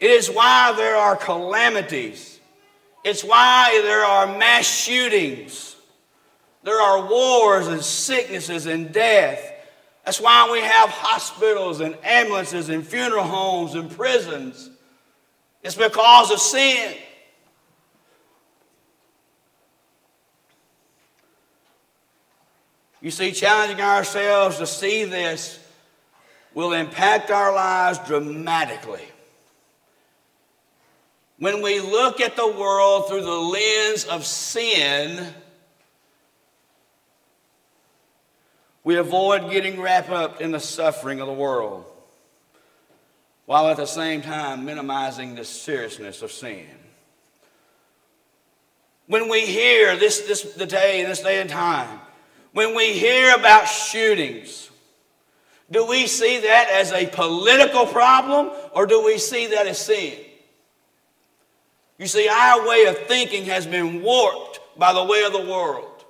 It 0.00 0.10
is 0.10 0.28
why 0.28 0.72
there 0.76 0.96
are 0.96 1.14
calamities. 1.14 2.40
It's 3.04 3.22
why 3.22 3.80
there 3.84 4.04
are 4.04 4.26
mass 4.38 4.66
shootings. 4.66 5.76
There 6.64 6.80
are 6.80 7.08
wars 7.08 7.66
and 7.68 7.82
sicknesses 7.82 8.66
and 8.66 8.92
death. 8.92 9.52
That's 10.04 10.20
why 10.20 10.48
we 10.50 10.60
have 10.60 10.88
hospitals 10.88 11.80
and 11.80 11.96
ambulances 12.02 12.68
and 12.68 12.86
funeral 12.86 13.24
homes 13.24 13.74
and 13.74 13.90
prisons. 13.90 14.70
It's 15.62 15.76
because 15.76 16.30
of 16.30 16.40
sin. 16.40 16.96
You 23.02 23.10
see, 23.10 23.32
challenging 23.32 23.80
ourselves 23.80 24.58
to 24.58 24.66
see 24.66 25.04
this 25.04 25.58
will 26.54 26.72
impact 26.72 27.32
our 27.32 27.52
lives 27.52 27.98
dramatically. 28.06 29.02
When 31.38 31.60
we 31.62 31.80
look 31.80 32.20
at 32.20 32.36
the 32.36 32.46
world 32.46 33.08
through 33.08 33.22
the 33.22 33.30
lens 33.30 34.04
of 34.04 34.24
sin, 34.24 35.34
we 38.84 38.96
avoid 38.96 39.50
getting 39.50 39.80
wrapped 39.80 40.10
up 40.10 40.40
in 40.40 40.52
the 40.52 40.60
suffering 40.60 41.20
of 41.20 41.26
the 41.26 41.32
world 41.32 41.84
while 43.46 43.68
at 43.68 43.76
the 43.76 43.86
same 43.86 44.22
time 44.22 44.64
minimizing 44.64 45.34
the 45.34 45.44
seriousness 45.44 46.22
of 46.22 46.30
sin. 46.30 46.68
When 49.08 49.28
we 49.28 49.44
hear 49.46 49.96
this, 49.96 50.20
this 50.20 50.42
the 50.54 50.66
day, 50.66 51.04
this 51.04 51.22
day 51.22 51.40
and 51.40 51.50
time, 51.50 52.00
when 52.52 52.74
we 52.74 52.92
hear 52.92 53.34
about 53.34 53.66
shootings, 53.66 54.70
do 55.70 55.86
we 55.86 56.06
see 56.06 56.40
that 56.40 56.68
as 56.70 56.92
a 56.92 57.06
political 57.06 57.86
problem 57.86 58.50
or 58.74 58.86
do 58.86 59.02
we 59.04 59.18
see 59.18 59.46
that 59.48 59.66
as 59.66 59.78
sin? 59.78 60.18
You 61.98 62.06
see, 62.06 62.28
our 62.28 62.68
way 62.68 62.84
of 62.86 62.98
thinking 63.06 63.44
has 63.46 63.66
been 63.66 64.02
warped 64.02 64.60
by 64.76 64.92
the 64.92 65.04
way 65.04 65.22
of 65.24 65.32
the 65.32 65.50
world. 65.50 66.04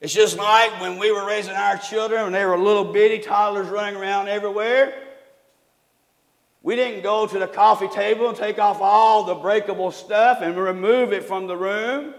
It's 0.00 0.12
just 0.12 0.36
like 0.36 0.80
when 0.80 0.98
we 0.98 1.12
were 1.12 1.26
raising 1.26 1.54
our 1.54 1.76
children 1.76 2.24
when 2.24 2.32
they 2.32 2.44
were 2.44 2.58
little 2.58 2.92
bitty 2.92 3.20
toddlers 3.20 3.68
running 3.68 3.96
around 3.96 4.28
everywhere. 4.28 4.94
We 6.62 6.76
didn't 6.76 7.02
go 7.02 7.26
to 7.26 7.38
the 7.38 7.46
coffee 7.46 7.88
table 7.88 8.28
and 8.28 8.36
take 8.36 8.58
off 8.58 8.80
all 8.80 9.24
the 9.24 9.34
breakable 9.34 9.90
stuff 9.90 10.38
and 10.40 10.56
remove 10.56 11.12
it 11.12 11.24
from 11.24 11.46
the 11.46 11.56
room. 11.56 12.14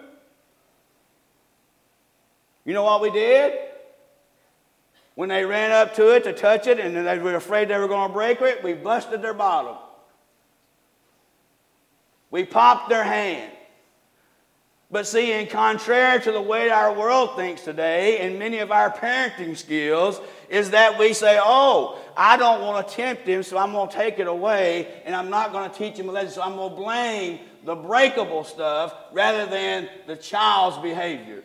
You 2.65 2.73
know 2.73 2.83
what 2.83 3.01
we 3.01 3.11
did? 3.11 3.53
When 5.13 5.29
they 5.29 5.45
ran 5.45 5.71
up 5.71 5.95
to 5.95 6.13
it 6.15 6.25
to 6.25 6.33
touch 6.33 6.67
it 6.67 6.79
and 6.79 6.95
they 6.95 7.19
were 7.19 7.35
afraid 7.35 7.69
they 7.69 7.77
were 7.77 7.87
going 7.87 8.09
to 8.09 8.13
break 8.13 8.41
it, 8.41 8.63
we 8.63 8.73
busted 8.73 9.21
their 9.21 9.33
bottom. 9.33 9.77
We 12.31 12.43
popped 12.43 12.89
their 12.89 13.03
hand. 13.03 13.51
But 14.91 15.07
see, 15.07 15.31
in 15.31 15.47
contrary 15.47 16.21
to 16.21 16.31
the 16.31 16.41
way 16.41 16.69
our 16.69 16.93
world 16.93 17.35
thinks 17.35 17.63
today, 17.63 18.19
and 18.19 18.37
many 18.37 18.59
of 18.59 18.71
our 18.71 18.91
parenting 18.91 19.57
skills, 19.57 20.19
is 20.49 20.71
that 20.71 20.99
we 20.99 21.13
say, 21.13 21.39
oh, 21.41 21.99
I 22.15 22.37
don't 22.37 22.61
want 22.61 22.87
to 22.87 22.93
tempt 22.93 23.27
him, 23.27 23.41
so 23.41 23.57
I'm 23.57 23.71
going 23.71 23.89
to 23.89 23.95
take 23.95 24.19
it 24.19 24.27
away, 24.27 25.01
and 25.05 25.15
I'm 25.15 25.29
not 25.29 25.51
going 25.51 25.69
to 25.69 25.75
teach 25.75 25.97
him 25.97 26.09
a 26.09 26.11
lesson, 26.11 26.33
so 26.33 26.41
I'm 26.43 26.55
going 26.55 26.69
to 26.69 26.75
blame 26.75 27.39
the 27.63 27.75
breakable 27.75 28.43
stuff 28.43 28.93
rather 29.11 29.45
than 29.47 29.89
the 30.05 30.15
child's 30.15 30.77
behavior. 30.77 31.43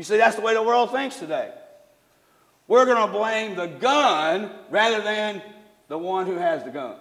You 0.00 0.04
see, 0.04 0.16
that's 0.16 0.36
the 0.36 0.40
way 0.40 0.54
the 0.54 0.62
world 0.62 0.92
thinks 0.92 1.18
today. 1.18 1.52
We're 2.66 2.86
going 2.86 3.06
to 3.06 3.12
blame 3.12 3.54
the 3.54 3.66
gun 3.66 4.50
rather 4.70 5.02
than 5.02 5.42
the 5.88 5.98
one 5.98 6.24
who 6.24 6.36
has 6.36 6.64
the 6.64 6.70
gun. 6.70 6.96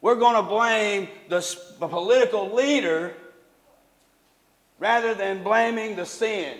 We're 0.00 0.14
going 0.14 0.36
to 0.36 0.42
blame 0.42 1.08
the, 1.28 1.40
the 1.78 1.86
political 1.86 2.54
leader 2.54 3.12
rather 4.78 5.12
than 5.12 5.42
blaming 5.42 5.96
the 5.96 6.06
sin 6.06 6.56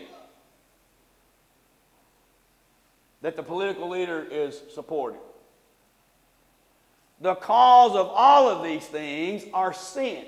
that 3.22 3.36
the 3.36 3.42
political 3.42 3.88
leader 3.88 4.22
is 4.30 4.60
supporting. 4.74 5.20
The 7.22 7.36
cause 7.36 7.96
of 7.96 8.08
all 8.08 8.50
of 8.50 8.62
these 8.62 8.84
things 8.84 9.44
are 9.54 9.72
sin, 9.72 10.26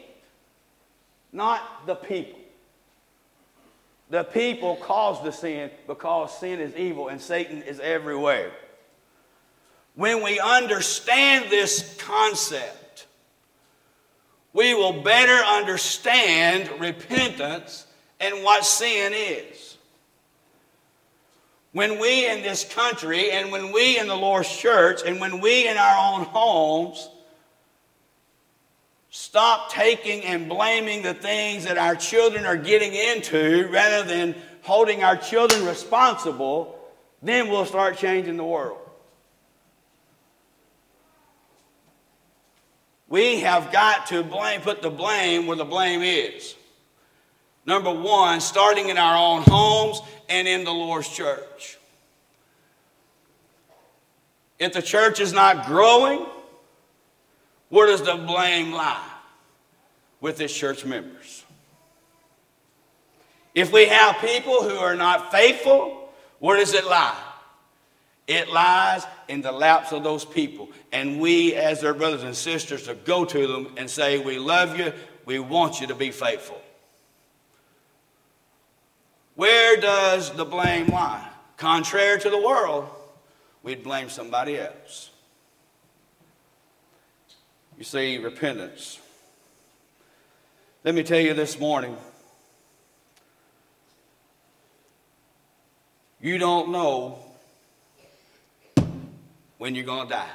not 1.31 1.87
the 1.87 1.95
people. 1.95 2.39
The 4.09 4.25
people 4.25 4.77
cause 4.77 5.23
the 5.23 5.33
sin 5.33 5.71
because 5.87 6.38
sin 6.38 6.61
is 6.61 6.75
evil 6.77 7.09
and 7.09 7.21
Satan 7.21 7.62
is 7.62 7.81
everywhere. 7.81 8.53
When 9.95 10.23
we 10.23 10.38
understand 10.38 11.51
this 11.51 11.97
concept, 11.99 13.07
we 14.53 14.75
will 14.75 15.03
better 15.03 15.45
understand 15.45 16.81
repentance 16.81 17.87
and 18.21 18.45
what 18.45 18.64
sin 18.64 19.12
is. 19.14 19.77
When 21.73 21.99
we 21.99 22.27
in 22.27 22.42
this 22.42 22.64
country, 22.64 23.33
and 23.33 23.53
when 23.53 23.71
we 23.71 23.99
in 23.99 24.07
the 24.07 24.16
Lord's 24.16 24.55
church, 24.57 25.03
and 25.05 25.21
when 25.21 25.40
we 25.40 25.69
in 25.69 25.77
our 25.77 26.14
own 26.14 26.25
homes 26.25 27.11
stop 29.18 29.72
taking 29.72 30.22
and 30.24 30.46
blaming 30.46 31.00
the 31.00 31.14
things 31.14 31.64
that 31.64 31.79
our 31.79 31.96
children 31.96 32.44
are 32.44 32.57
getting 32.57 32.92
into 32.92 33.66
rather 33.72 34.07
than 34.07 34.35
holding 34.61 35.02
our 35.02 35.16
children 35.16 35.64
responsible, 35.64 36.79
then 37.22 37.48
we'll 37.48 37.64
start 37.64 37.96
changing 37.96 38.37
the 38.37 38.44
world. 38.44 38.76
We 43.09 43.40
have 43.40 43.72
got 43.72 44.09
to 44.09 44.22
blame, 44.22 44.61
put 44.61 44.83
the 44.83 44.90
blame 44.90 45.46
where 45.46 45.57
the 45.57 45.64
blame 45.64 46.02
is. 46.02 46.55
Number 47.64 47.94
one, 47.94 48.42
starting 48.42 48.90
in 48.90 48.98
our 48.98 49.16
own 49.16 49.44
homes 49.46 50.02
and 50.29 50.46
in 50.46 50.64
the 50.64 50.72
Lord's 50.72 51.09
church. 51.09 51.79
If 54.59 54.74
the 54.74 54.83
church 54.83 55.20
is 55.20 55.33
not 55.33 55.64
growing, 55.64 56.26
where 57.68 57.87
does 57.87 58.02
the 58.02 58.16
blame 58.16 58.72
lie? 58.72 59.12
With 60.20 60.40
its 60.40 60.57
church 60.57 60.85
members. 60.85 61.44
If 63.55 63.72
we 63.72 63.87
have 63.87 64.18
people 64.18 64.62
who 64.62 64.76
are 64.76 64.94
not 64.94 65.31
faithful, 65.31 66.11
where 66.38 66.59
does 66.59 66.74
it 66.74 66.85
lie? 66.85 67.18
It 68.26 68.48
lies 68.48 69.07
in 69.29 69.40
the 69.40 69.52
laps 69.52 69.92
of 69.92 70.02
those 70.02 70.24
people. 70.24 70.68
And 70.92 71.20
we, 71.20 71.55
as 71.55 71.81
their 71.81 71.94
brothers 71.94 72.22
and 72.22 72.35
sisters, 72.35 72.85
to 72.85 72.94
go 72.94 73.24
to 73.24 73.46
them 73.46 73.74
and 73.76 73.88
say, 73.88 74.18
We 74.18 74.38
love 74.38 74.79
you, 74.79 74.92
we 75.24 75.38
want 75.38 75.81
you 75.81 75.87
to 75.88 75.94
be 75.94 76.11
faithful. 76.11 76.61
Where 79.37 79.76
does 79.76 80.33
the 80.33 80.44
blame 80.44 80.88
lie? 80.88 81.29
Contrary 81.57 82.20
to 82.20 82.31
the 82.31 82.38
world, 82.38 82.88
we'd 83.62 83.83
blame 83.83 84.09
somebody 84.09 84.59
else. 84.59 85.11
You 87.79 87.85
see, 87.85 88.17
repentance. 88.19 88.99
Let 90.83 90.95
me 90.95 91.03
tell 91.03 91.21
you 91.21 91.35
this 91.35 91.59
morning 91.59 91.97
you 96.21 96.39
don't 96.39 96.71
know 96.71 97.19
when 99.59 99.75
you're 99.75 99.85
going 99.85 100.09
to 100.09 100.15
die. 100.15 100.31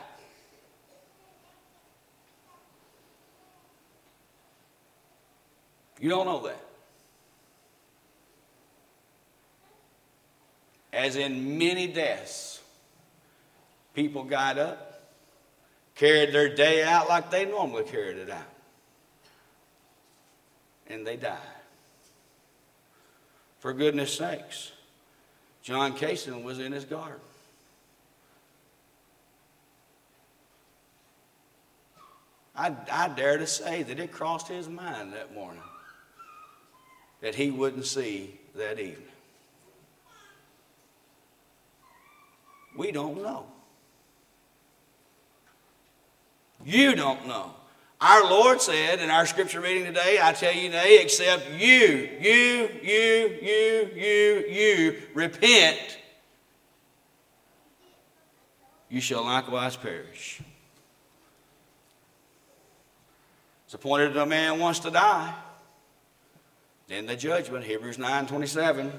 You 6.00 6.10
don't 6.10 6.26
know 6.26 6.44
that. 6.44 6.66
As 10.94 11.16
in 11.16 11.58
many 11.58 11.88
deaths, 11.88 12.60
people 13.94 14.24
got 14.24 14.58
up, 14.58 14.91
carried 16.02 16.34
their 16.34 16.50
day 16.50 16.84
out 16.84 17.08
like 17.08 17.30
they 17.30 17.46
normally 17.46 17.84
carried 17.84 18.18
it 18.18 18.28
out, 18.28 18.42
and 20.88 21.06
they 21.06 21.16
died. 21.16 21.38
For 23.60 23.72
goodness 23.72 24.12
sakes, 24.12 24.72
John 25.62 25.94
Casson 25.94 26.44
was 26.44 26.58
in 26.58 26.72
his 26.72 26.86
garden. 26.86 27.20
I, 32.56 32.76
I 32.92 33.08
dare 33.10 33.38
to 33.38 33.46
say 33.46 33.84
that 33.84 34.00
it 34.00 34.12
crossed 34.12 34.48
his 34.48 34.68
mind 34.68 35.14
that 35.14 35.36
morning 35.36 35.62
that 37.22 37.36
he 37.36 37.52
wouldn't 37.52 37.86
see 37.86 38.40
that 38.56 38.80
evening. 38.80 39.06
We 42.76 42.92
don't 42.92 43.22
know. 43.22 43.46
You 46.66 46.96
don't 46.96 47.28
know. 47.28 47.54
Our 48.00 48.30
Lord 48.30 48.62
said 48.62 49.00
in 49.00 49.12
our 49.12 49.28
scripture 49.28 49.62
reading 49.62 49.86
today, 49.86 50.18
I 50.22 50.34
tell 50.34 50.54
you 50.54 50.70
nay, 50.70 51.00
except 51.02 51.52
you, 51.52 52.10
you, 52.20 52.70
you, 52.82 53.38
you, 53.42 53.90
you, 53.96 54.46
you 54.50 55.02
repent, 55.14 56.00
you 58.90 59.00
shall 59.00 59.24
likewise 59.24 59.76
perish. 59.76 60.42
It's 63.66 63.76
appointed 63.76 64.16
that 64.16 64.22
a 64.24 64.26
man 64.26 64.60
wants 64.60 64.80
to 64.80 64.92
die. 64.92 65.34
Then 66.88 67.06
the 67.06 67.16
judgment, 67.16 67.64
Hebrews 67.64 67.98
9 67.98 68.26
27. 68.28 68.92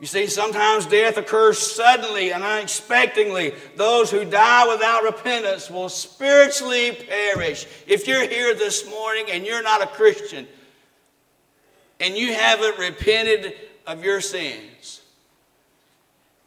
You 0.00 0.06
see, 0.06 0.28
sometimes 0.28 0.86
death 0.86 1.18
occurs 1.18 1.58
suddenly 1.58 2.32
and 2.32 2.42
unexpectedly. 2.42 3.52
Those 3.76 4.10
who 4.10 4.24
die 4.24 4.66
without 4.66 5.04
repentance 5.04 5.70
will 5.70 5.90
spiritually 5.90 6.92
perish. 6.92 7.66
If 7.86 8.08
you're 8.08 8.26
here 8.26 8.54
this 8.54 8.88
morning 8.88 9.26
and 9.30 9.44
you're 9.44 9.62
not 9.62 9.82
a 9.82 9.86
Christian 9.86 10.46
and 12.00 12.16
you 12.16 12.32
haven't 12.32 12.78
repented 12.78 13.54
of 13.86 14.02
your 14.02 14.22
sins 14.22 15.02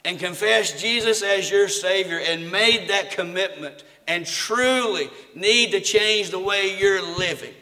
and 0.03 0.17
confessed 0.17 0.79
Jesus 0.79 1.21
as 1.21 1.51
your 1.51 1.67
Savior 1.67 2.19
and 2.19 2.51
made 2.51 2.89
that 2.89 3.11
commitment 3.11 3.83
and 4.07 4.25
truly 4.25 5.11
need 5.35 5.71
to 5.71 5.79
change 5.79 6.31
the 6.31 6.39
way 6.39 6.75
you're 6.79 7.17
living, 7.19 7.53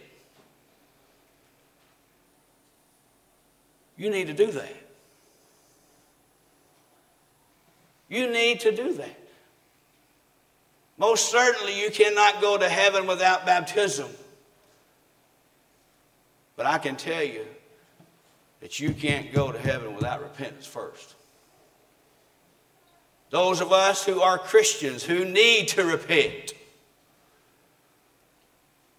you 3.97 4.10
need 4.10 4.27
to 4.27 4.34
do 4.34 4.47
that. 4.51 4.81
You 8.12 8.30
need 8.30 8.60
to 8.60 8.76
do 8.76 8.91
that. 8.95 9.17
Most 10.97 11.32
certainly, 11.32 11.82
you 11.82 11.89
cannot 11.89 12.41
go 12.41 12.58
to 12.58 12.67
heaven 12.67 13.08
without 13.08 13.45
baptism. 13.45 14.10
But 16.58 16.65
I 16.65 16.78
can 16.78 16.97
tell 16.97 17.24
you 17.24 17.45
that 18.60 18.82
you 18.82 18.91
can't 18.93 19.32
go 19.32 19.54
to 19.54 19.58
heaven 19.58 19.95
without 19.95 20.21
repentance 20.21 20.67
first. 20.67 21.15
Those 23.30 23.62
of 23.62 23.71
us 23.71 24.06
who 24.06 24.19
are 24.19 24.38
Christians 24.38 25.04
who 25.04 25.24
need 25.24 25.69
to 25.69 25.86
repent, 25.86 26.54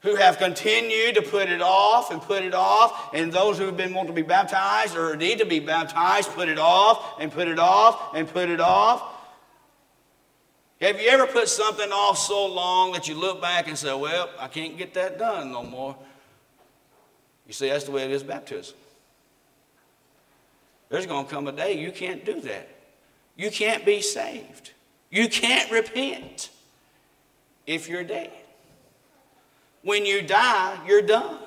who 0.02 0.16
have 0.16 0.38
continued 0.38 1.14
to 1.14 1.22
put 1.22 1.48
it 1.48 1.62
off 1.62 2.10
and 2.10 2.20
put 2.20 2.42
it 2.42 2.54
off, 2.54 3.14
and 3.14 3.32
those 3.32 3.56
who 3.58 3.66
have 3.66 3.76
been 3.76 3.94
wanting 3.94 4.14
to 4.14 4.20
be 4.20 4.26
baptized 4.26 4.96
or 4.96 5.16
need 5.16 5.38
to 5.38 5.46
be 5.46 5.60
baptized, 5.60 6.30
put 6.30 6.48
it 6.48 6.58
off 6.58 7.20
and 7.20 7.30
put 7.30 7.46
it 7.48 7.58
off 7.58 8.14
and 8.14 8.28
put 8.28 8.48
it 8.48 8.60
off. 8.60 9.02
Have 10.80 11.00
you 11.00 11.08
ever 11.08 11.26
put 11.26 11.48
something 11.48 11.90
off 11.92 12.18
so 12.18 12.46
long 12.46 12.90
that 12.92 13.06
you 13.06 13.14
look 13.14 13.40
back 13.40 13.68
and 13.68 13.78
say, 13.78 13.94
Well, 13.94 14.28
I 14.40 14.48
can't 14.48 14.76
get 14.76 14.94
that 14.94 15.18
done 15.18 15.52
no 15.52 15.62
more? 15.62 15.96
You 17.46 17.52
see, 17.52 17.68
that's 17.68 17.84
the 17.84 17.92
way 17.92 18.02
it 18.02 18.10
is 18.10 18.24
baptism. 18.24 18.74
There's 20.88 21.06
going 21.06 21.24
to 21.26 21.30
come 21.30 21.46
a 21.46 21.52
day 21.52 21.78
you 21.78 21.92
can't 21.92 22.24
do 22.24 22.40
that. 22.40 22.68
You 23.36 23.50
can't 23.50 23.86
be 23.86 24.02
saved. 24.02 24.72
You 25.10 25.28
can't 25.28 25.70
repent 25.70 26.50
if 27.66 27.88
you're 27.88 28.04
dead. 28.04 28.32
When 29.82 30.06
you 30.06 30.22
die, 30.22 30.78
you're 30.86 31.02
done. 31.02 31.38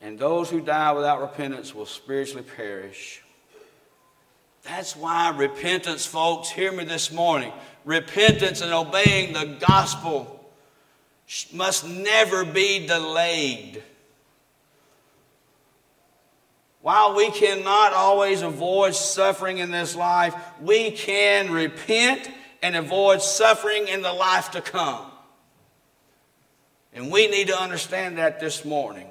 And 0.00 0.18
those 0.18 0.48
who 0.48 0.60
die 0.60 0.92
without 0.92 1.20
repentance 1.20 1.74
will 1.74 1.86
spiritually 1.86 2.42
perish. 2.56 3.22
That's 4.62 4.96
why 4.96 5.34
repentance, 5.36 6.06
folks, 6.06 6.48
hear 6.48 6.72
me 6.72 6.84
this 6.84 7.12
morning. 7.12 7.52
Repentance 7.84 8.60
and 8.60 8.72
obeying 8.72 9.32
the 9.32 9.56
gospel 9.66 10.36
must 11.52 11.86
never 11.86 12.44
be 12.44 12.86
delayed. 12.86 13.82
While 16.82 17.14
we 17.14 17.30
cannot 17.30 17.92
always 17.92 18.40
avoid 18.40 18.94
suffering 18.94 19.58
in 19.58 19.70
this 19.70 19.94
life, 19.94 20.34
we 20.60 20.90
can 20.90 21.50
repent 21.50 22.30
and 22.62 22.76
avoid 22.76 23.22
suffering 23.22 23.88
in 23.88 24.02
the 24.02 24.12
life 24.12 24.50
to 24.52 24.60
come. 24.60 25.06
And 26.92 27.10
we 27.10 27.28
need 27.28 27.48
to 27.48 27.58
understand 27.58 28.18
that 28.18 28.40
this 28.40 28.64
morning. 28.64 29.08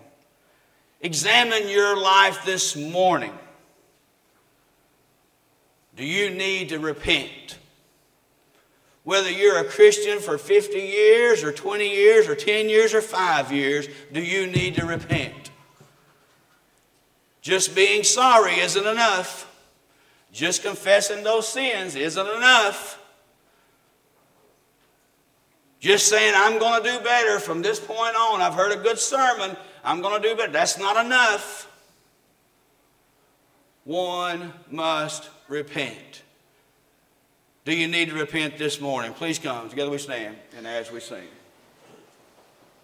Examine 1.02 1.70
your 1.70 1.98
life 1.98 2.44
this 2.46 2.76
morning. 2.76 3.34
Do 5.96 6.06
you 6.06 6.30
need 6.30 6.70
to 6.70 6.80
repent? 6.80 7.58
Whether 9.04 9.32
you're 9.32 9.60
a 9.60 9.66
Christian 9.66 10.20
for 10.20 10.38
50 10.38 10.78
years 10.78 11.44
or 11.44 11.52
20 11.52 11.90
years 11.90 12.28
or 12.28 12.36
10 12.36 12.70
years 12.70 12.94
or 12.94 13.02
5 13.02 13.52
years, 13.52 13.88
do 14.12 14.22
you 14.22 14.46
need 14.48 14.76
to 14.76 14.86
repent? 14.86 15.52
Just 17.42 17.74
being 17.76 18.04
sorry 18.04 18.60
isn't 18.60 18.86
enough. 18.86 19.46
Just 20.32 20.62
confessing 20.62 21.24
those 21.24 21.48
sins 21.48 21.96
isn't 21.96 22.28
enough. 22.28 22.99
Just 25.80 26.08
saying, 26.08 26.34
I'm 26.36 26.60
going 26.60 26.84
to 26.84 26.92
do 26.92 27.00
better 27.00 27.40
from 27.40 27.62
this 27.62 27.80
point 27.80 28.16
on. 28.16 28.42
I've 28.42 28.54
heard 28.54 28.78
a 28.78 28.82
good 28.82 29.00
sermon. 29.00 29.56
I'm 29.84 30.02
going 30.02 30.22
to 30.22 30.28
do 30.28 30.36
better. 30.36 30.52
That's 30.52 30.78
not 30.78 31.04
enough. 31.06 31.72
One 33.86 34.54
must 34.70 35.30
repent. 35.48 36.22
Do 37.64 37.74
you 37.74 37.88
need 37.88 38.10
to 38.10 38.16
repent 38.16 38.58
this 38.58 38.82
morning? 38.82 39.14
Please 39.14 39.40
come. 39.40 39.70
Together 39.70 39.90
we 39.90 39.98
stand 39.98 40.36
and 40.58 40.68
as 40.68 40.92
we 40.92 41.00
sing. 41.00 41.28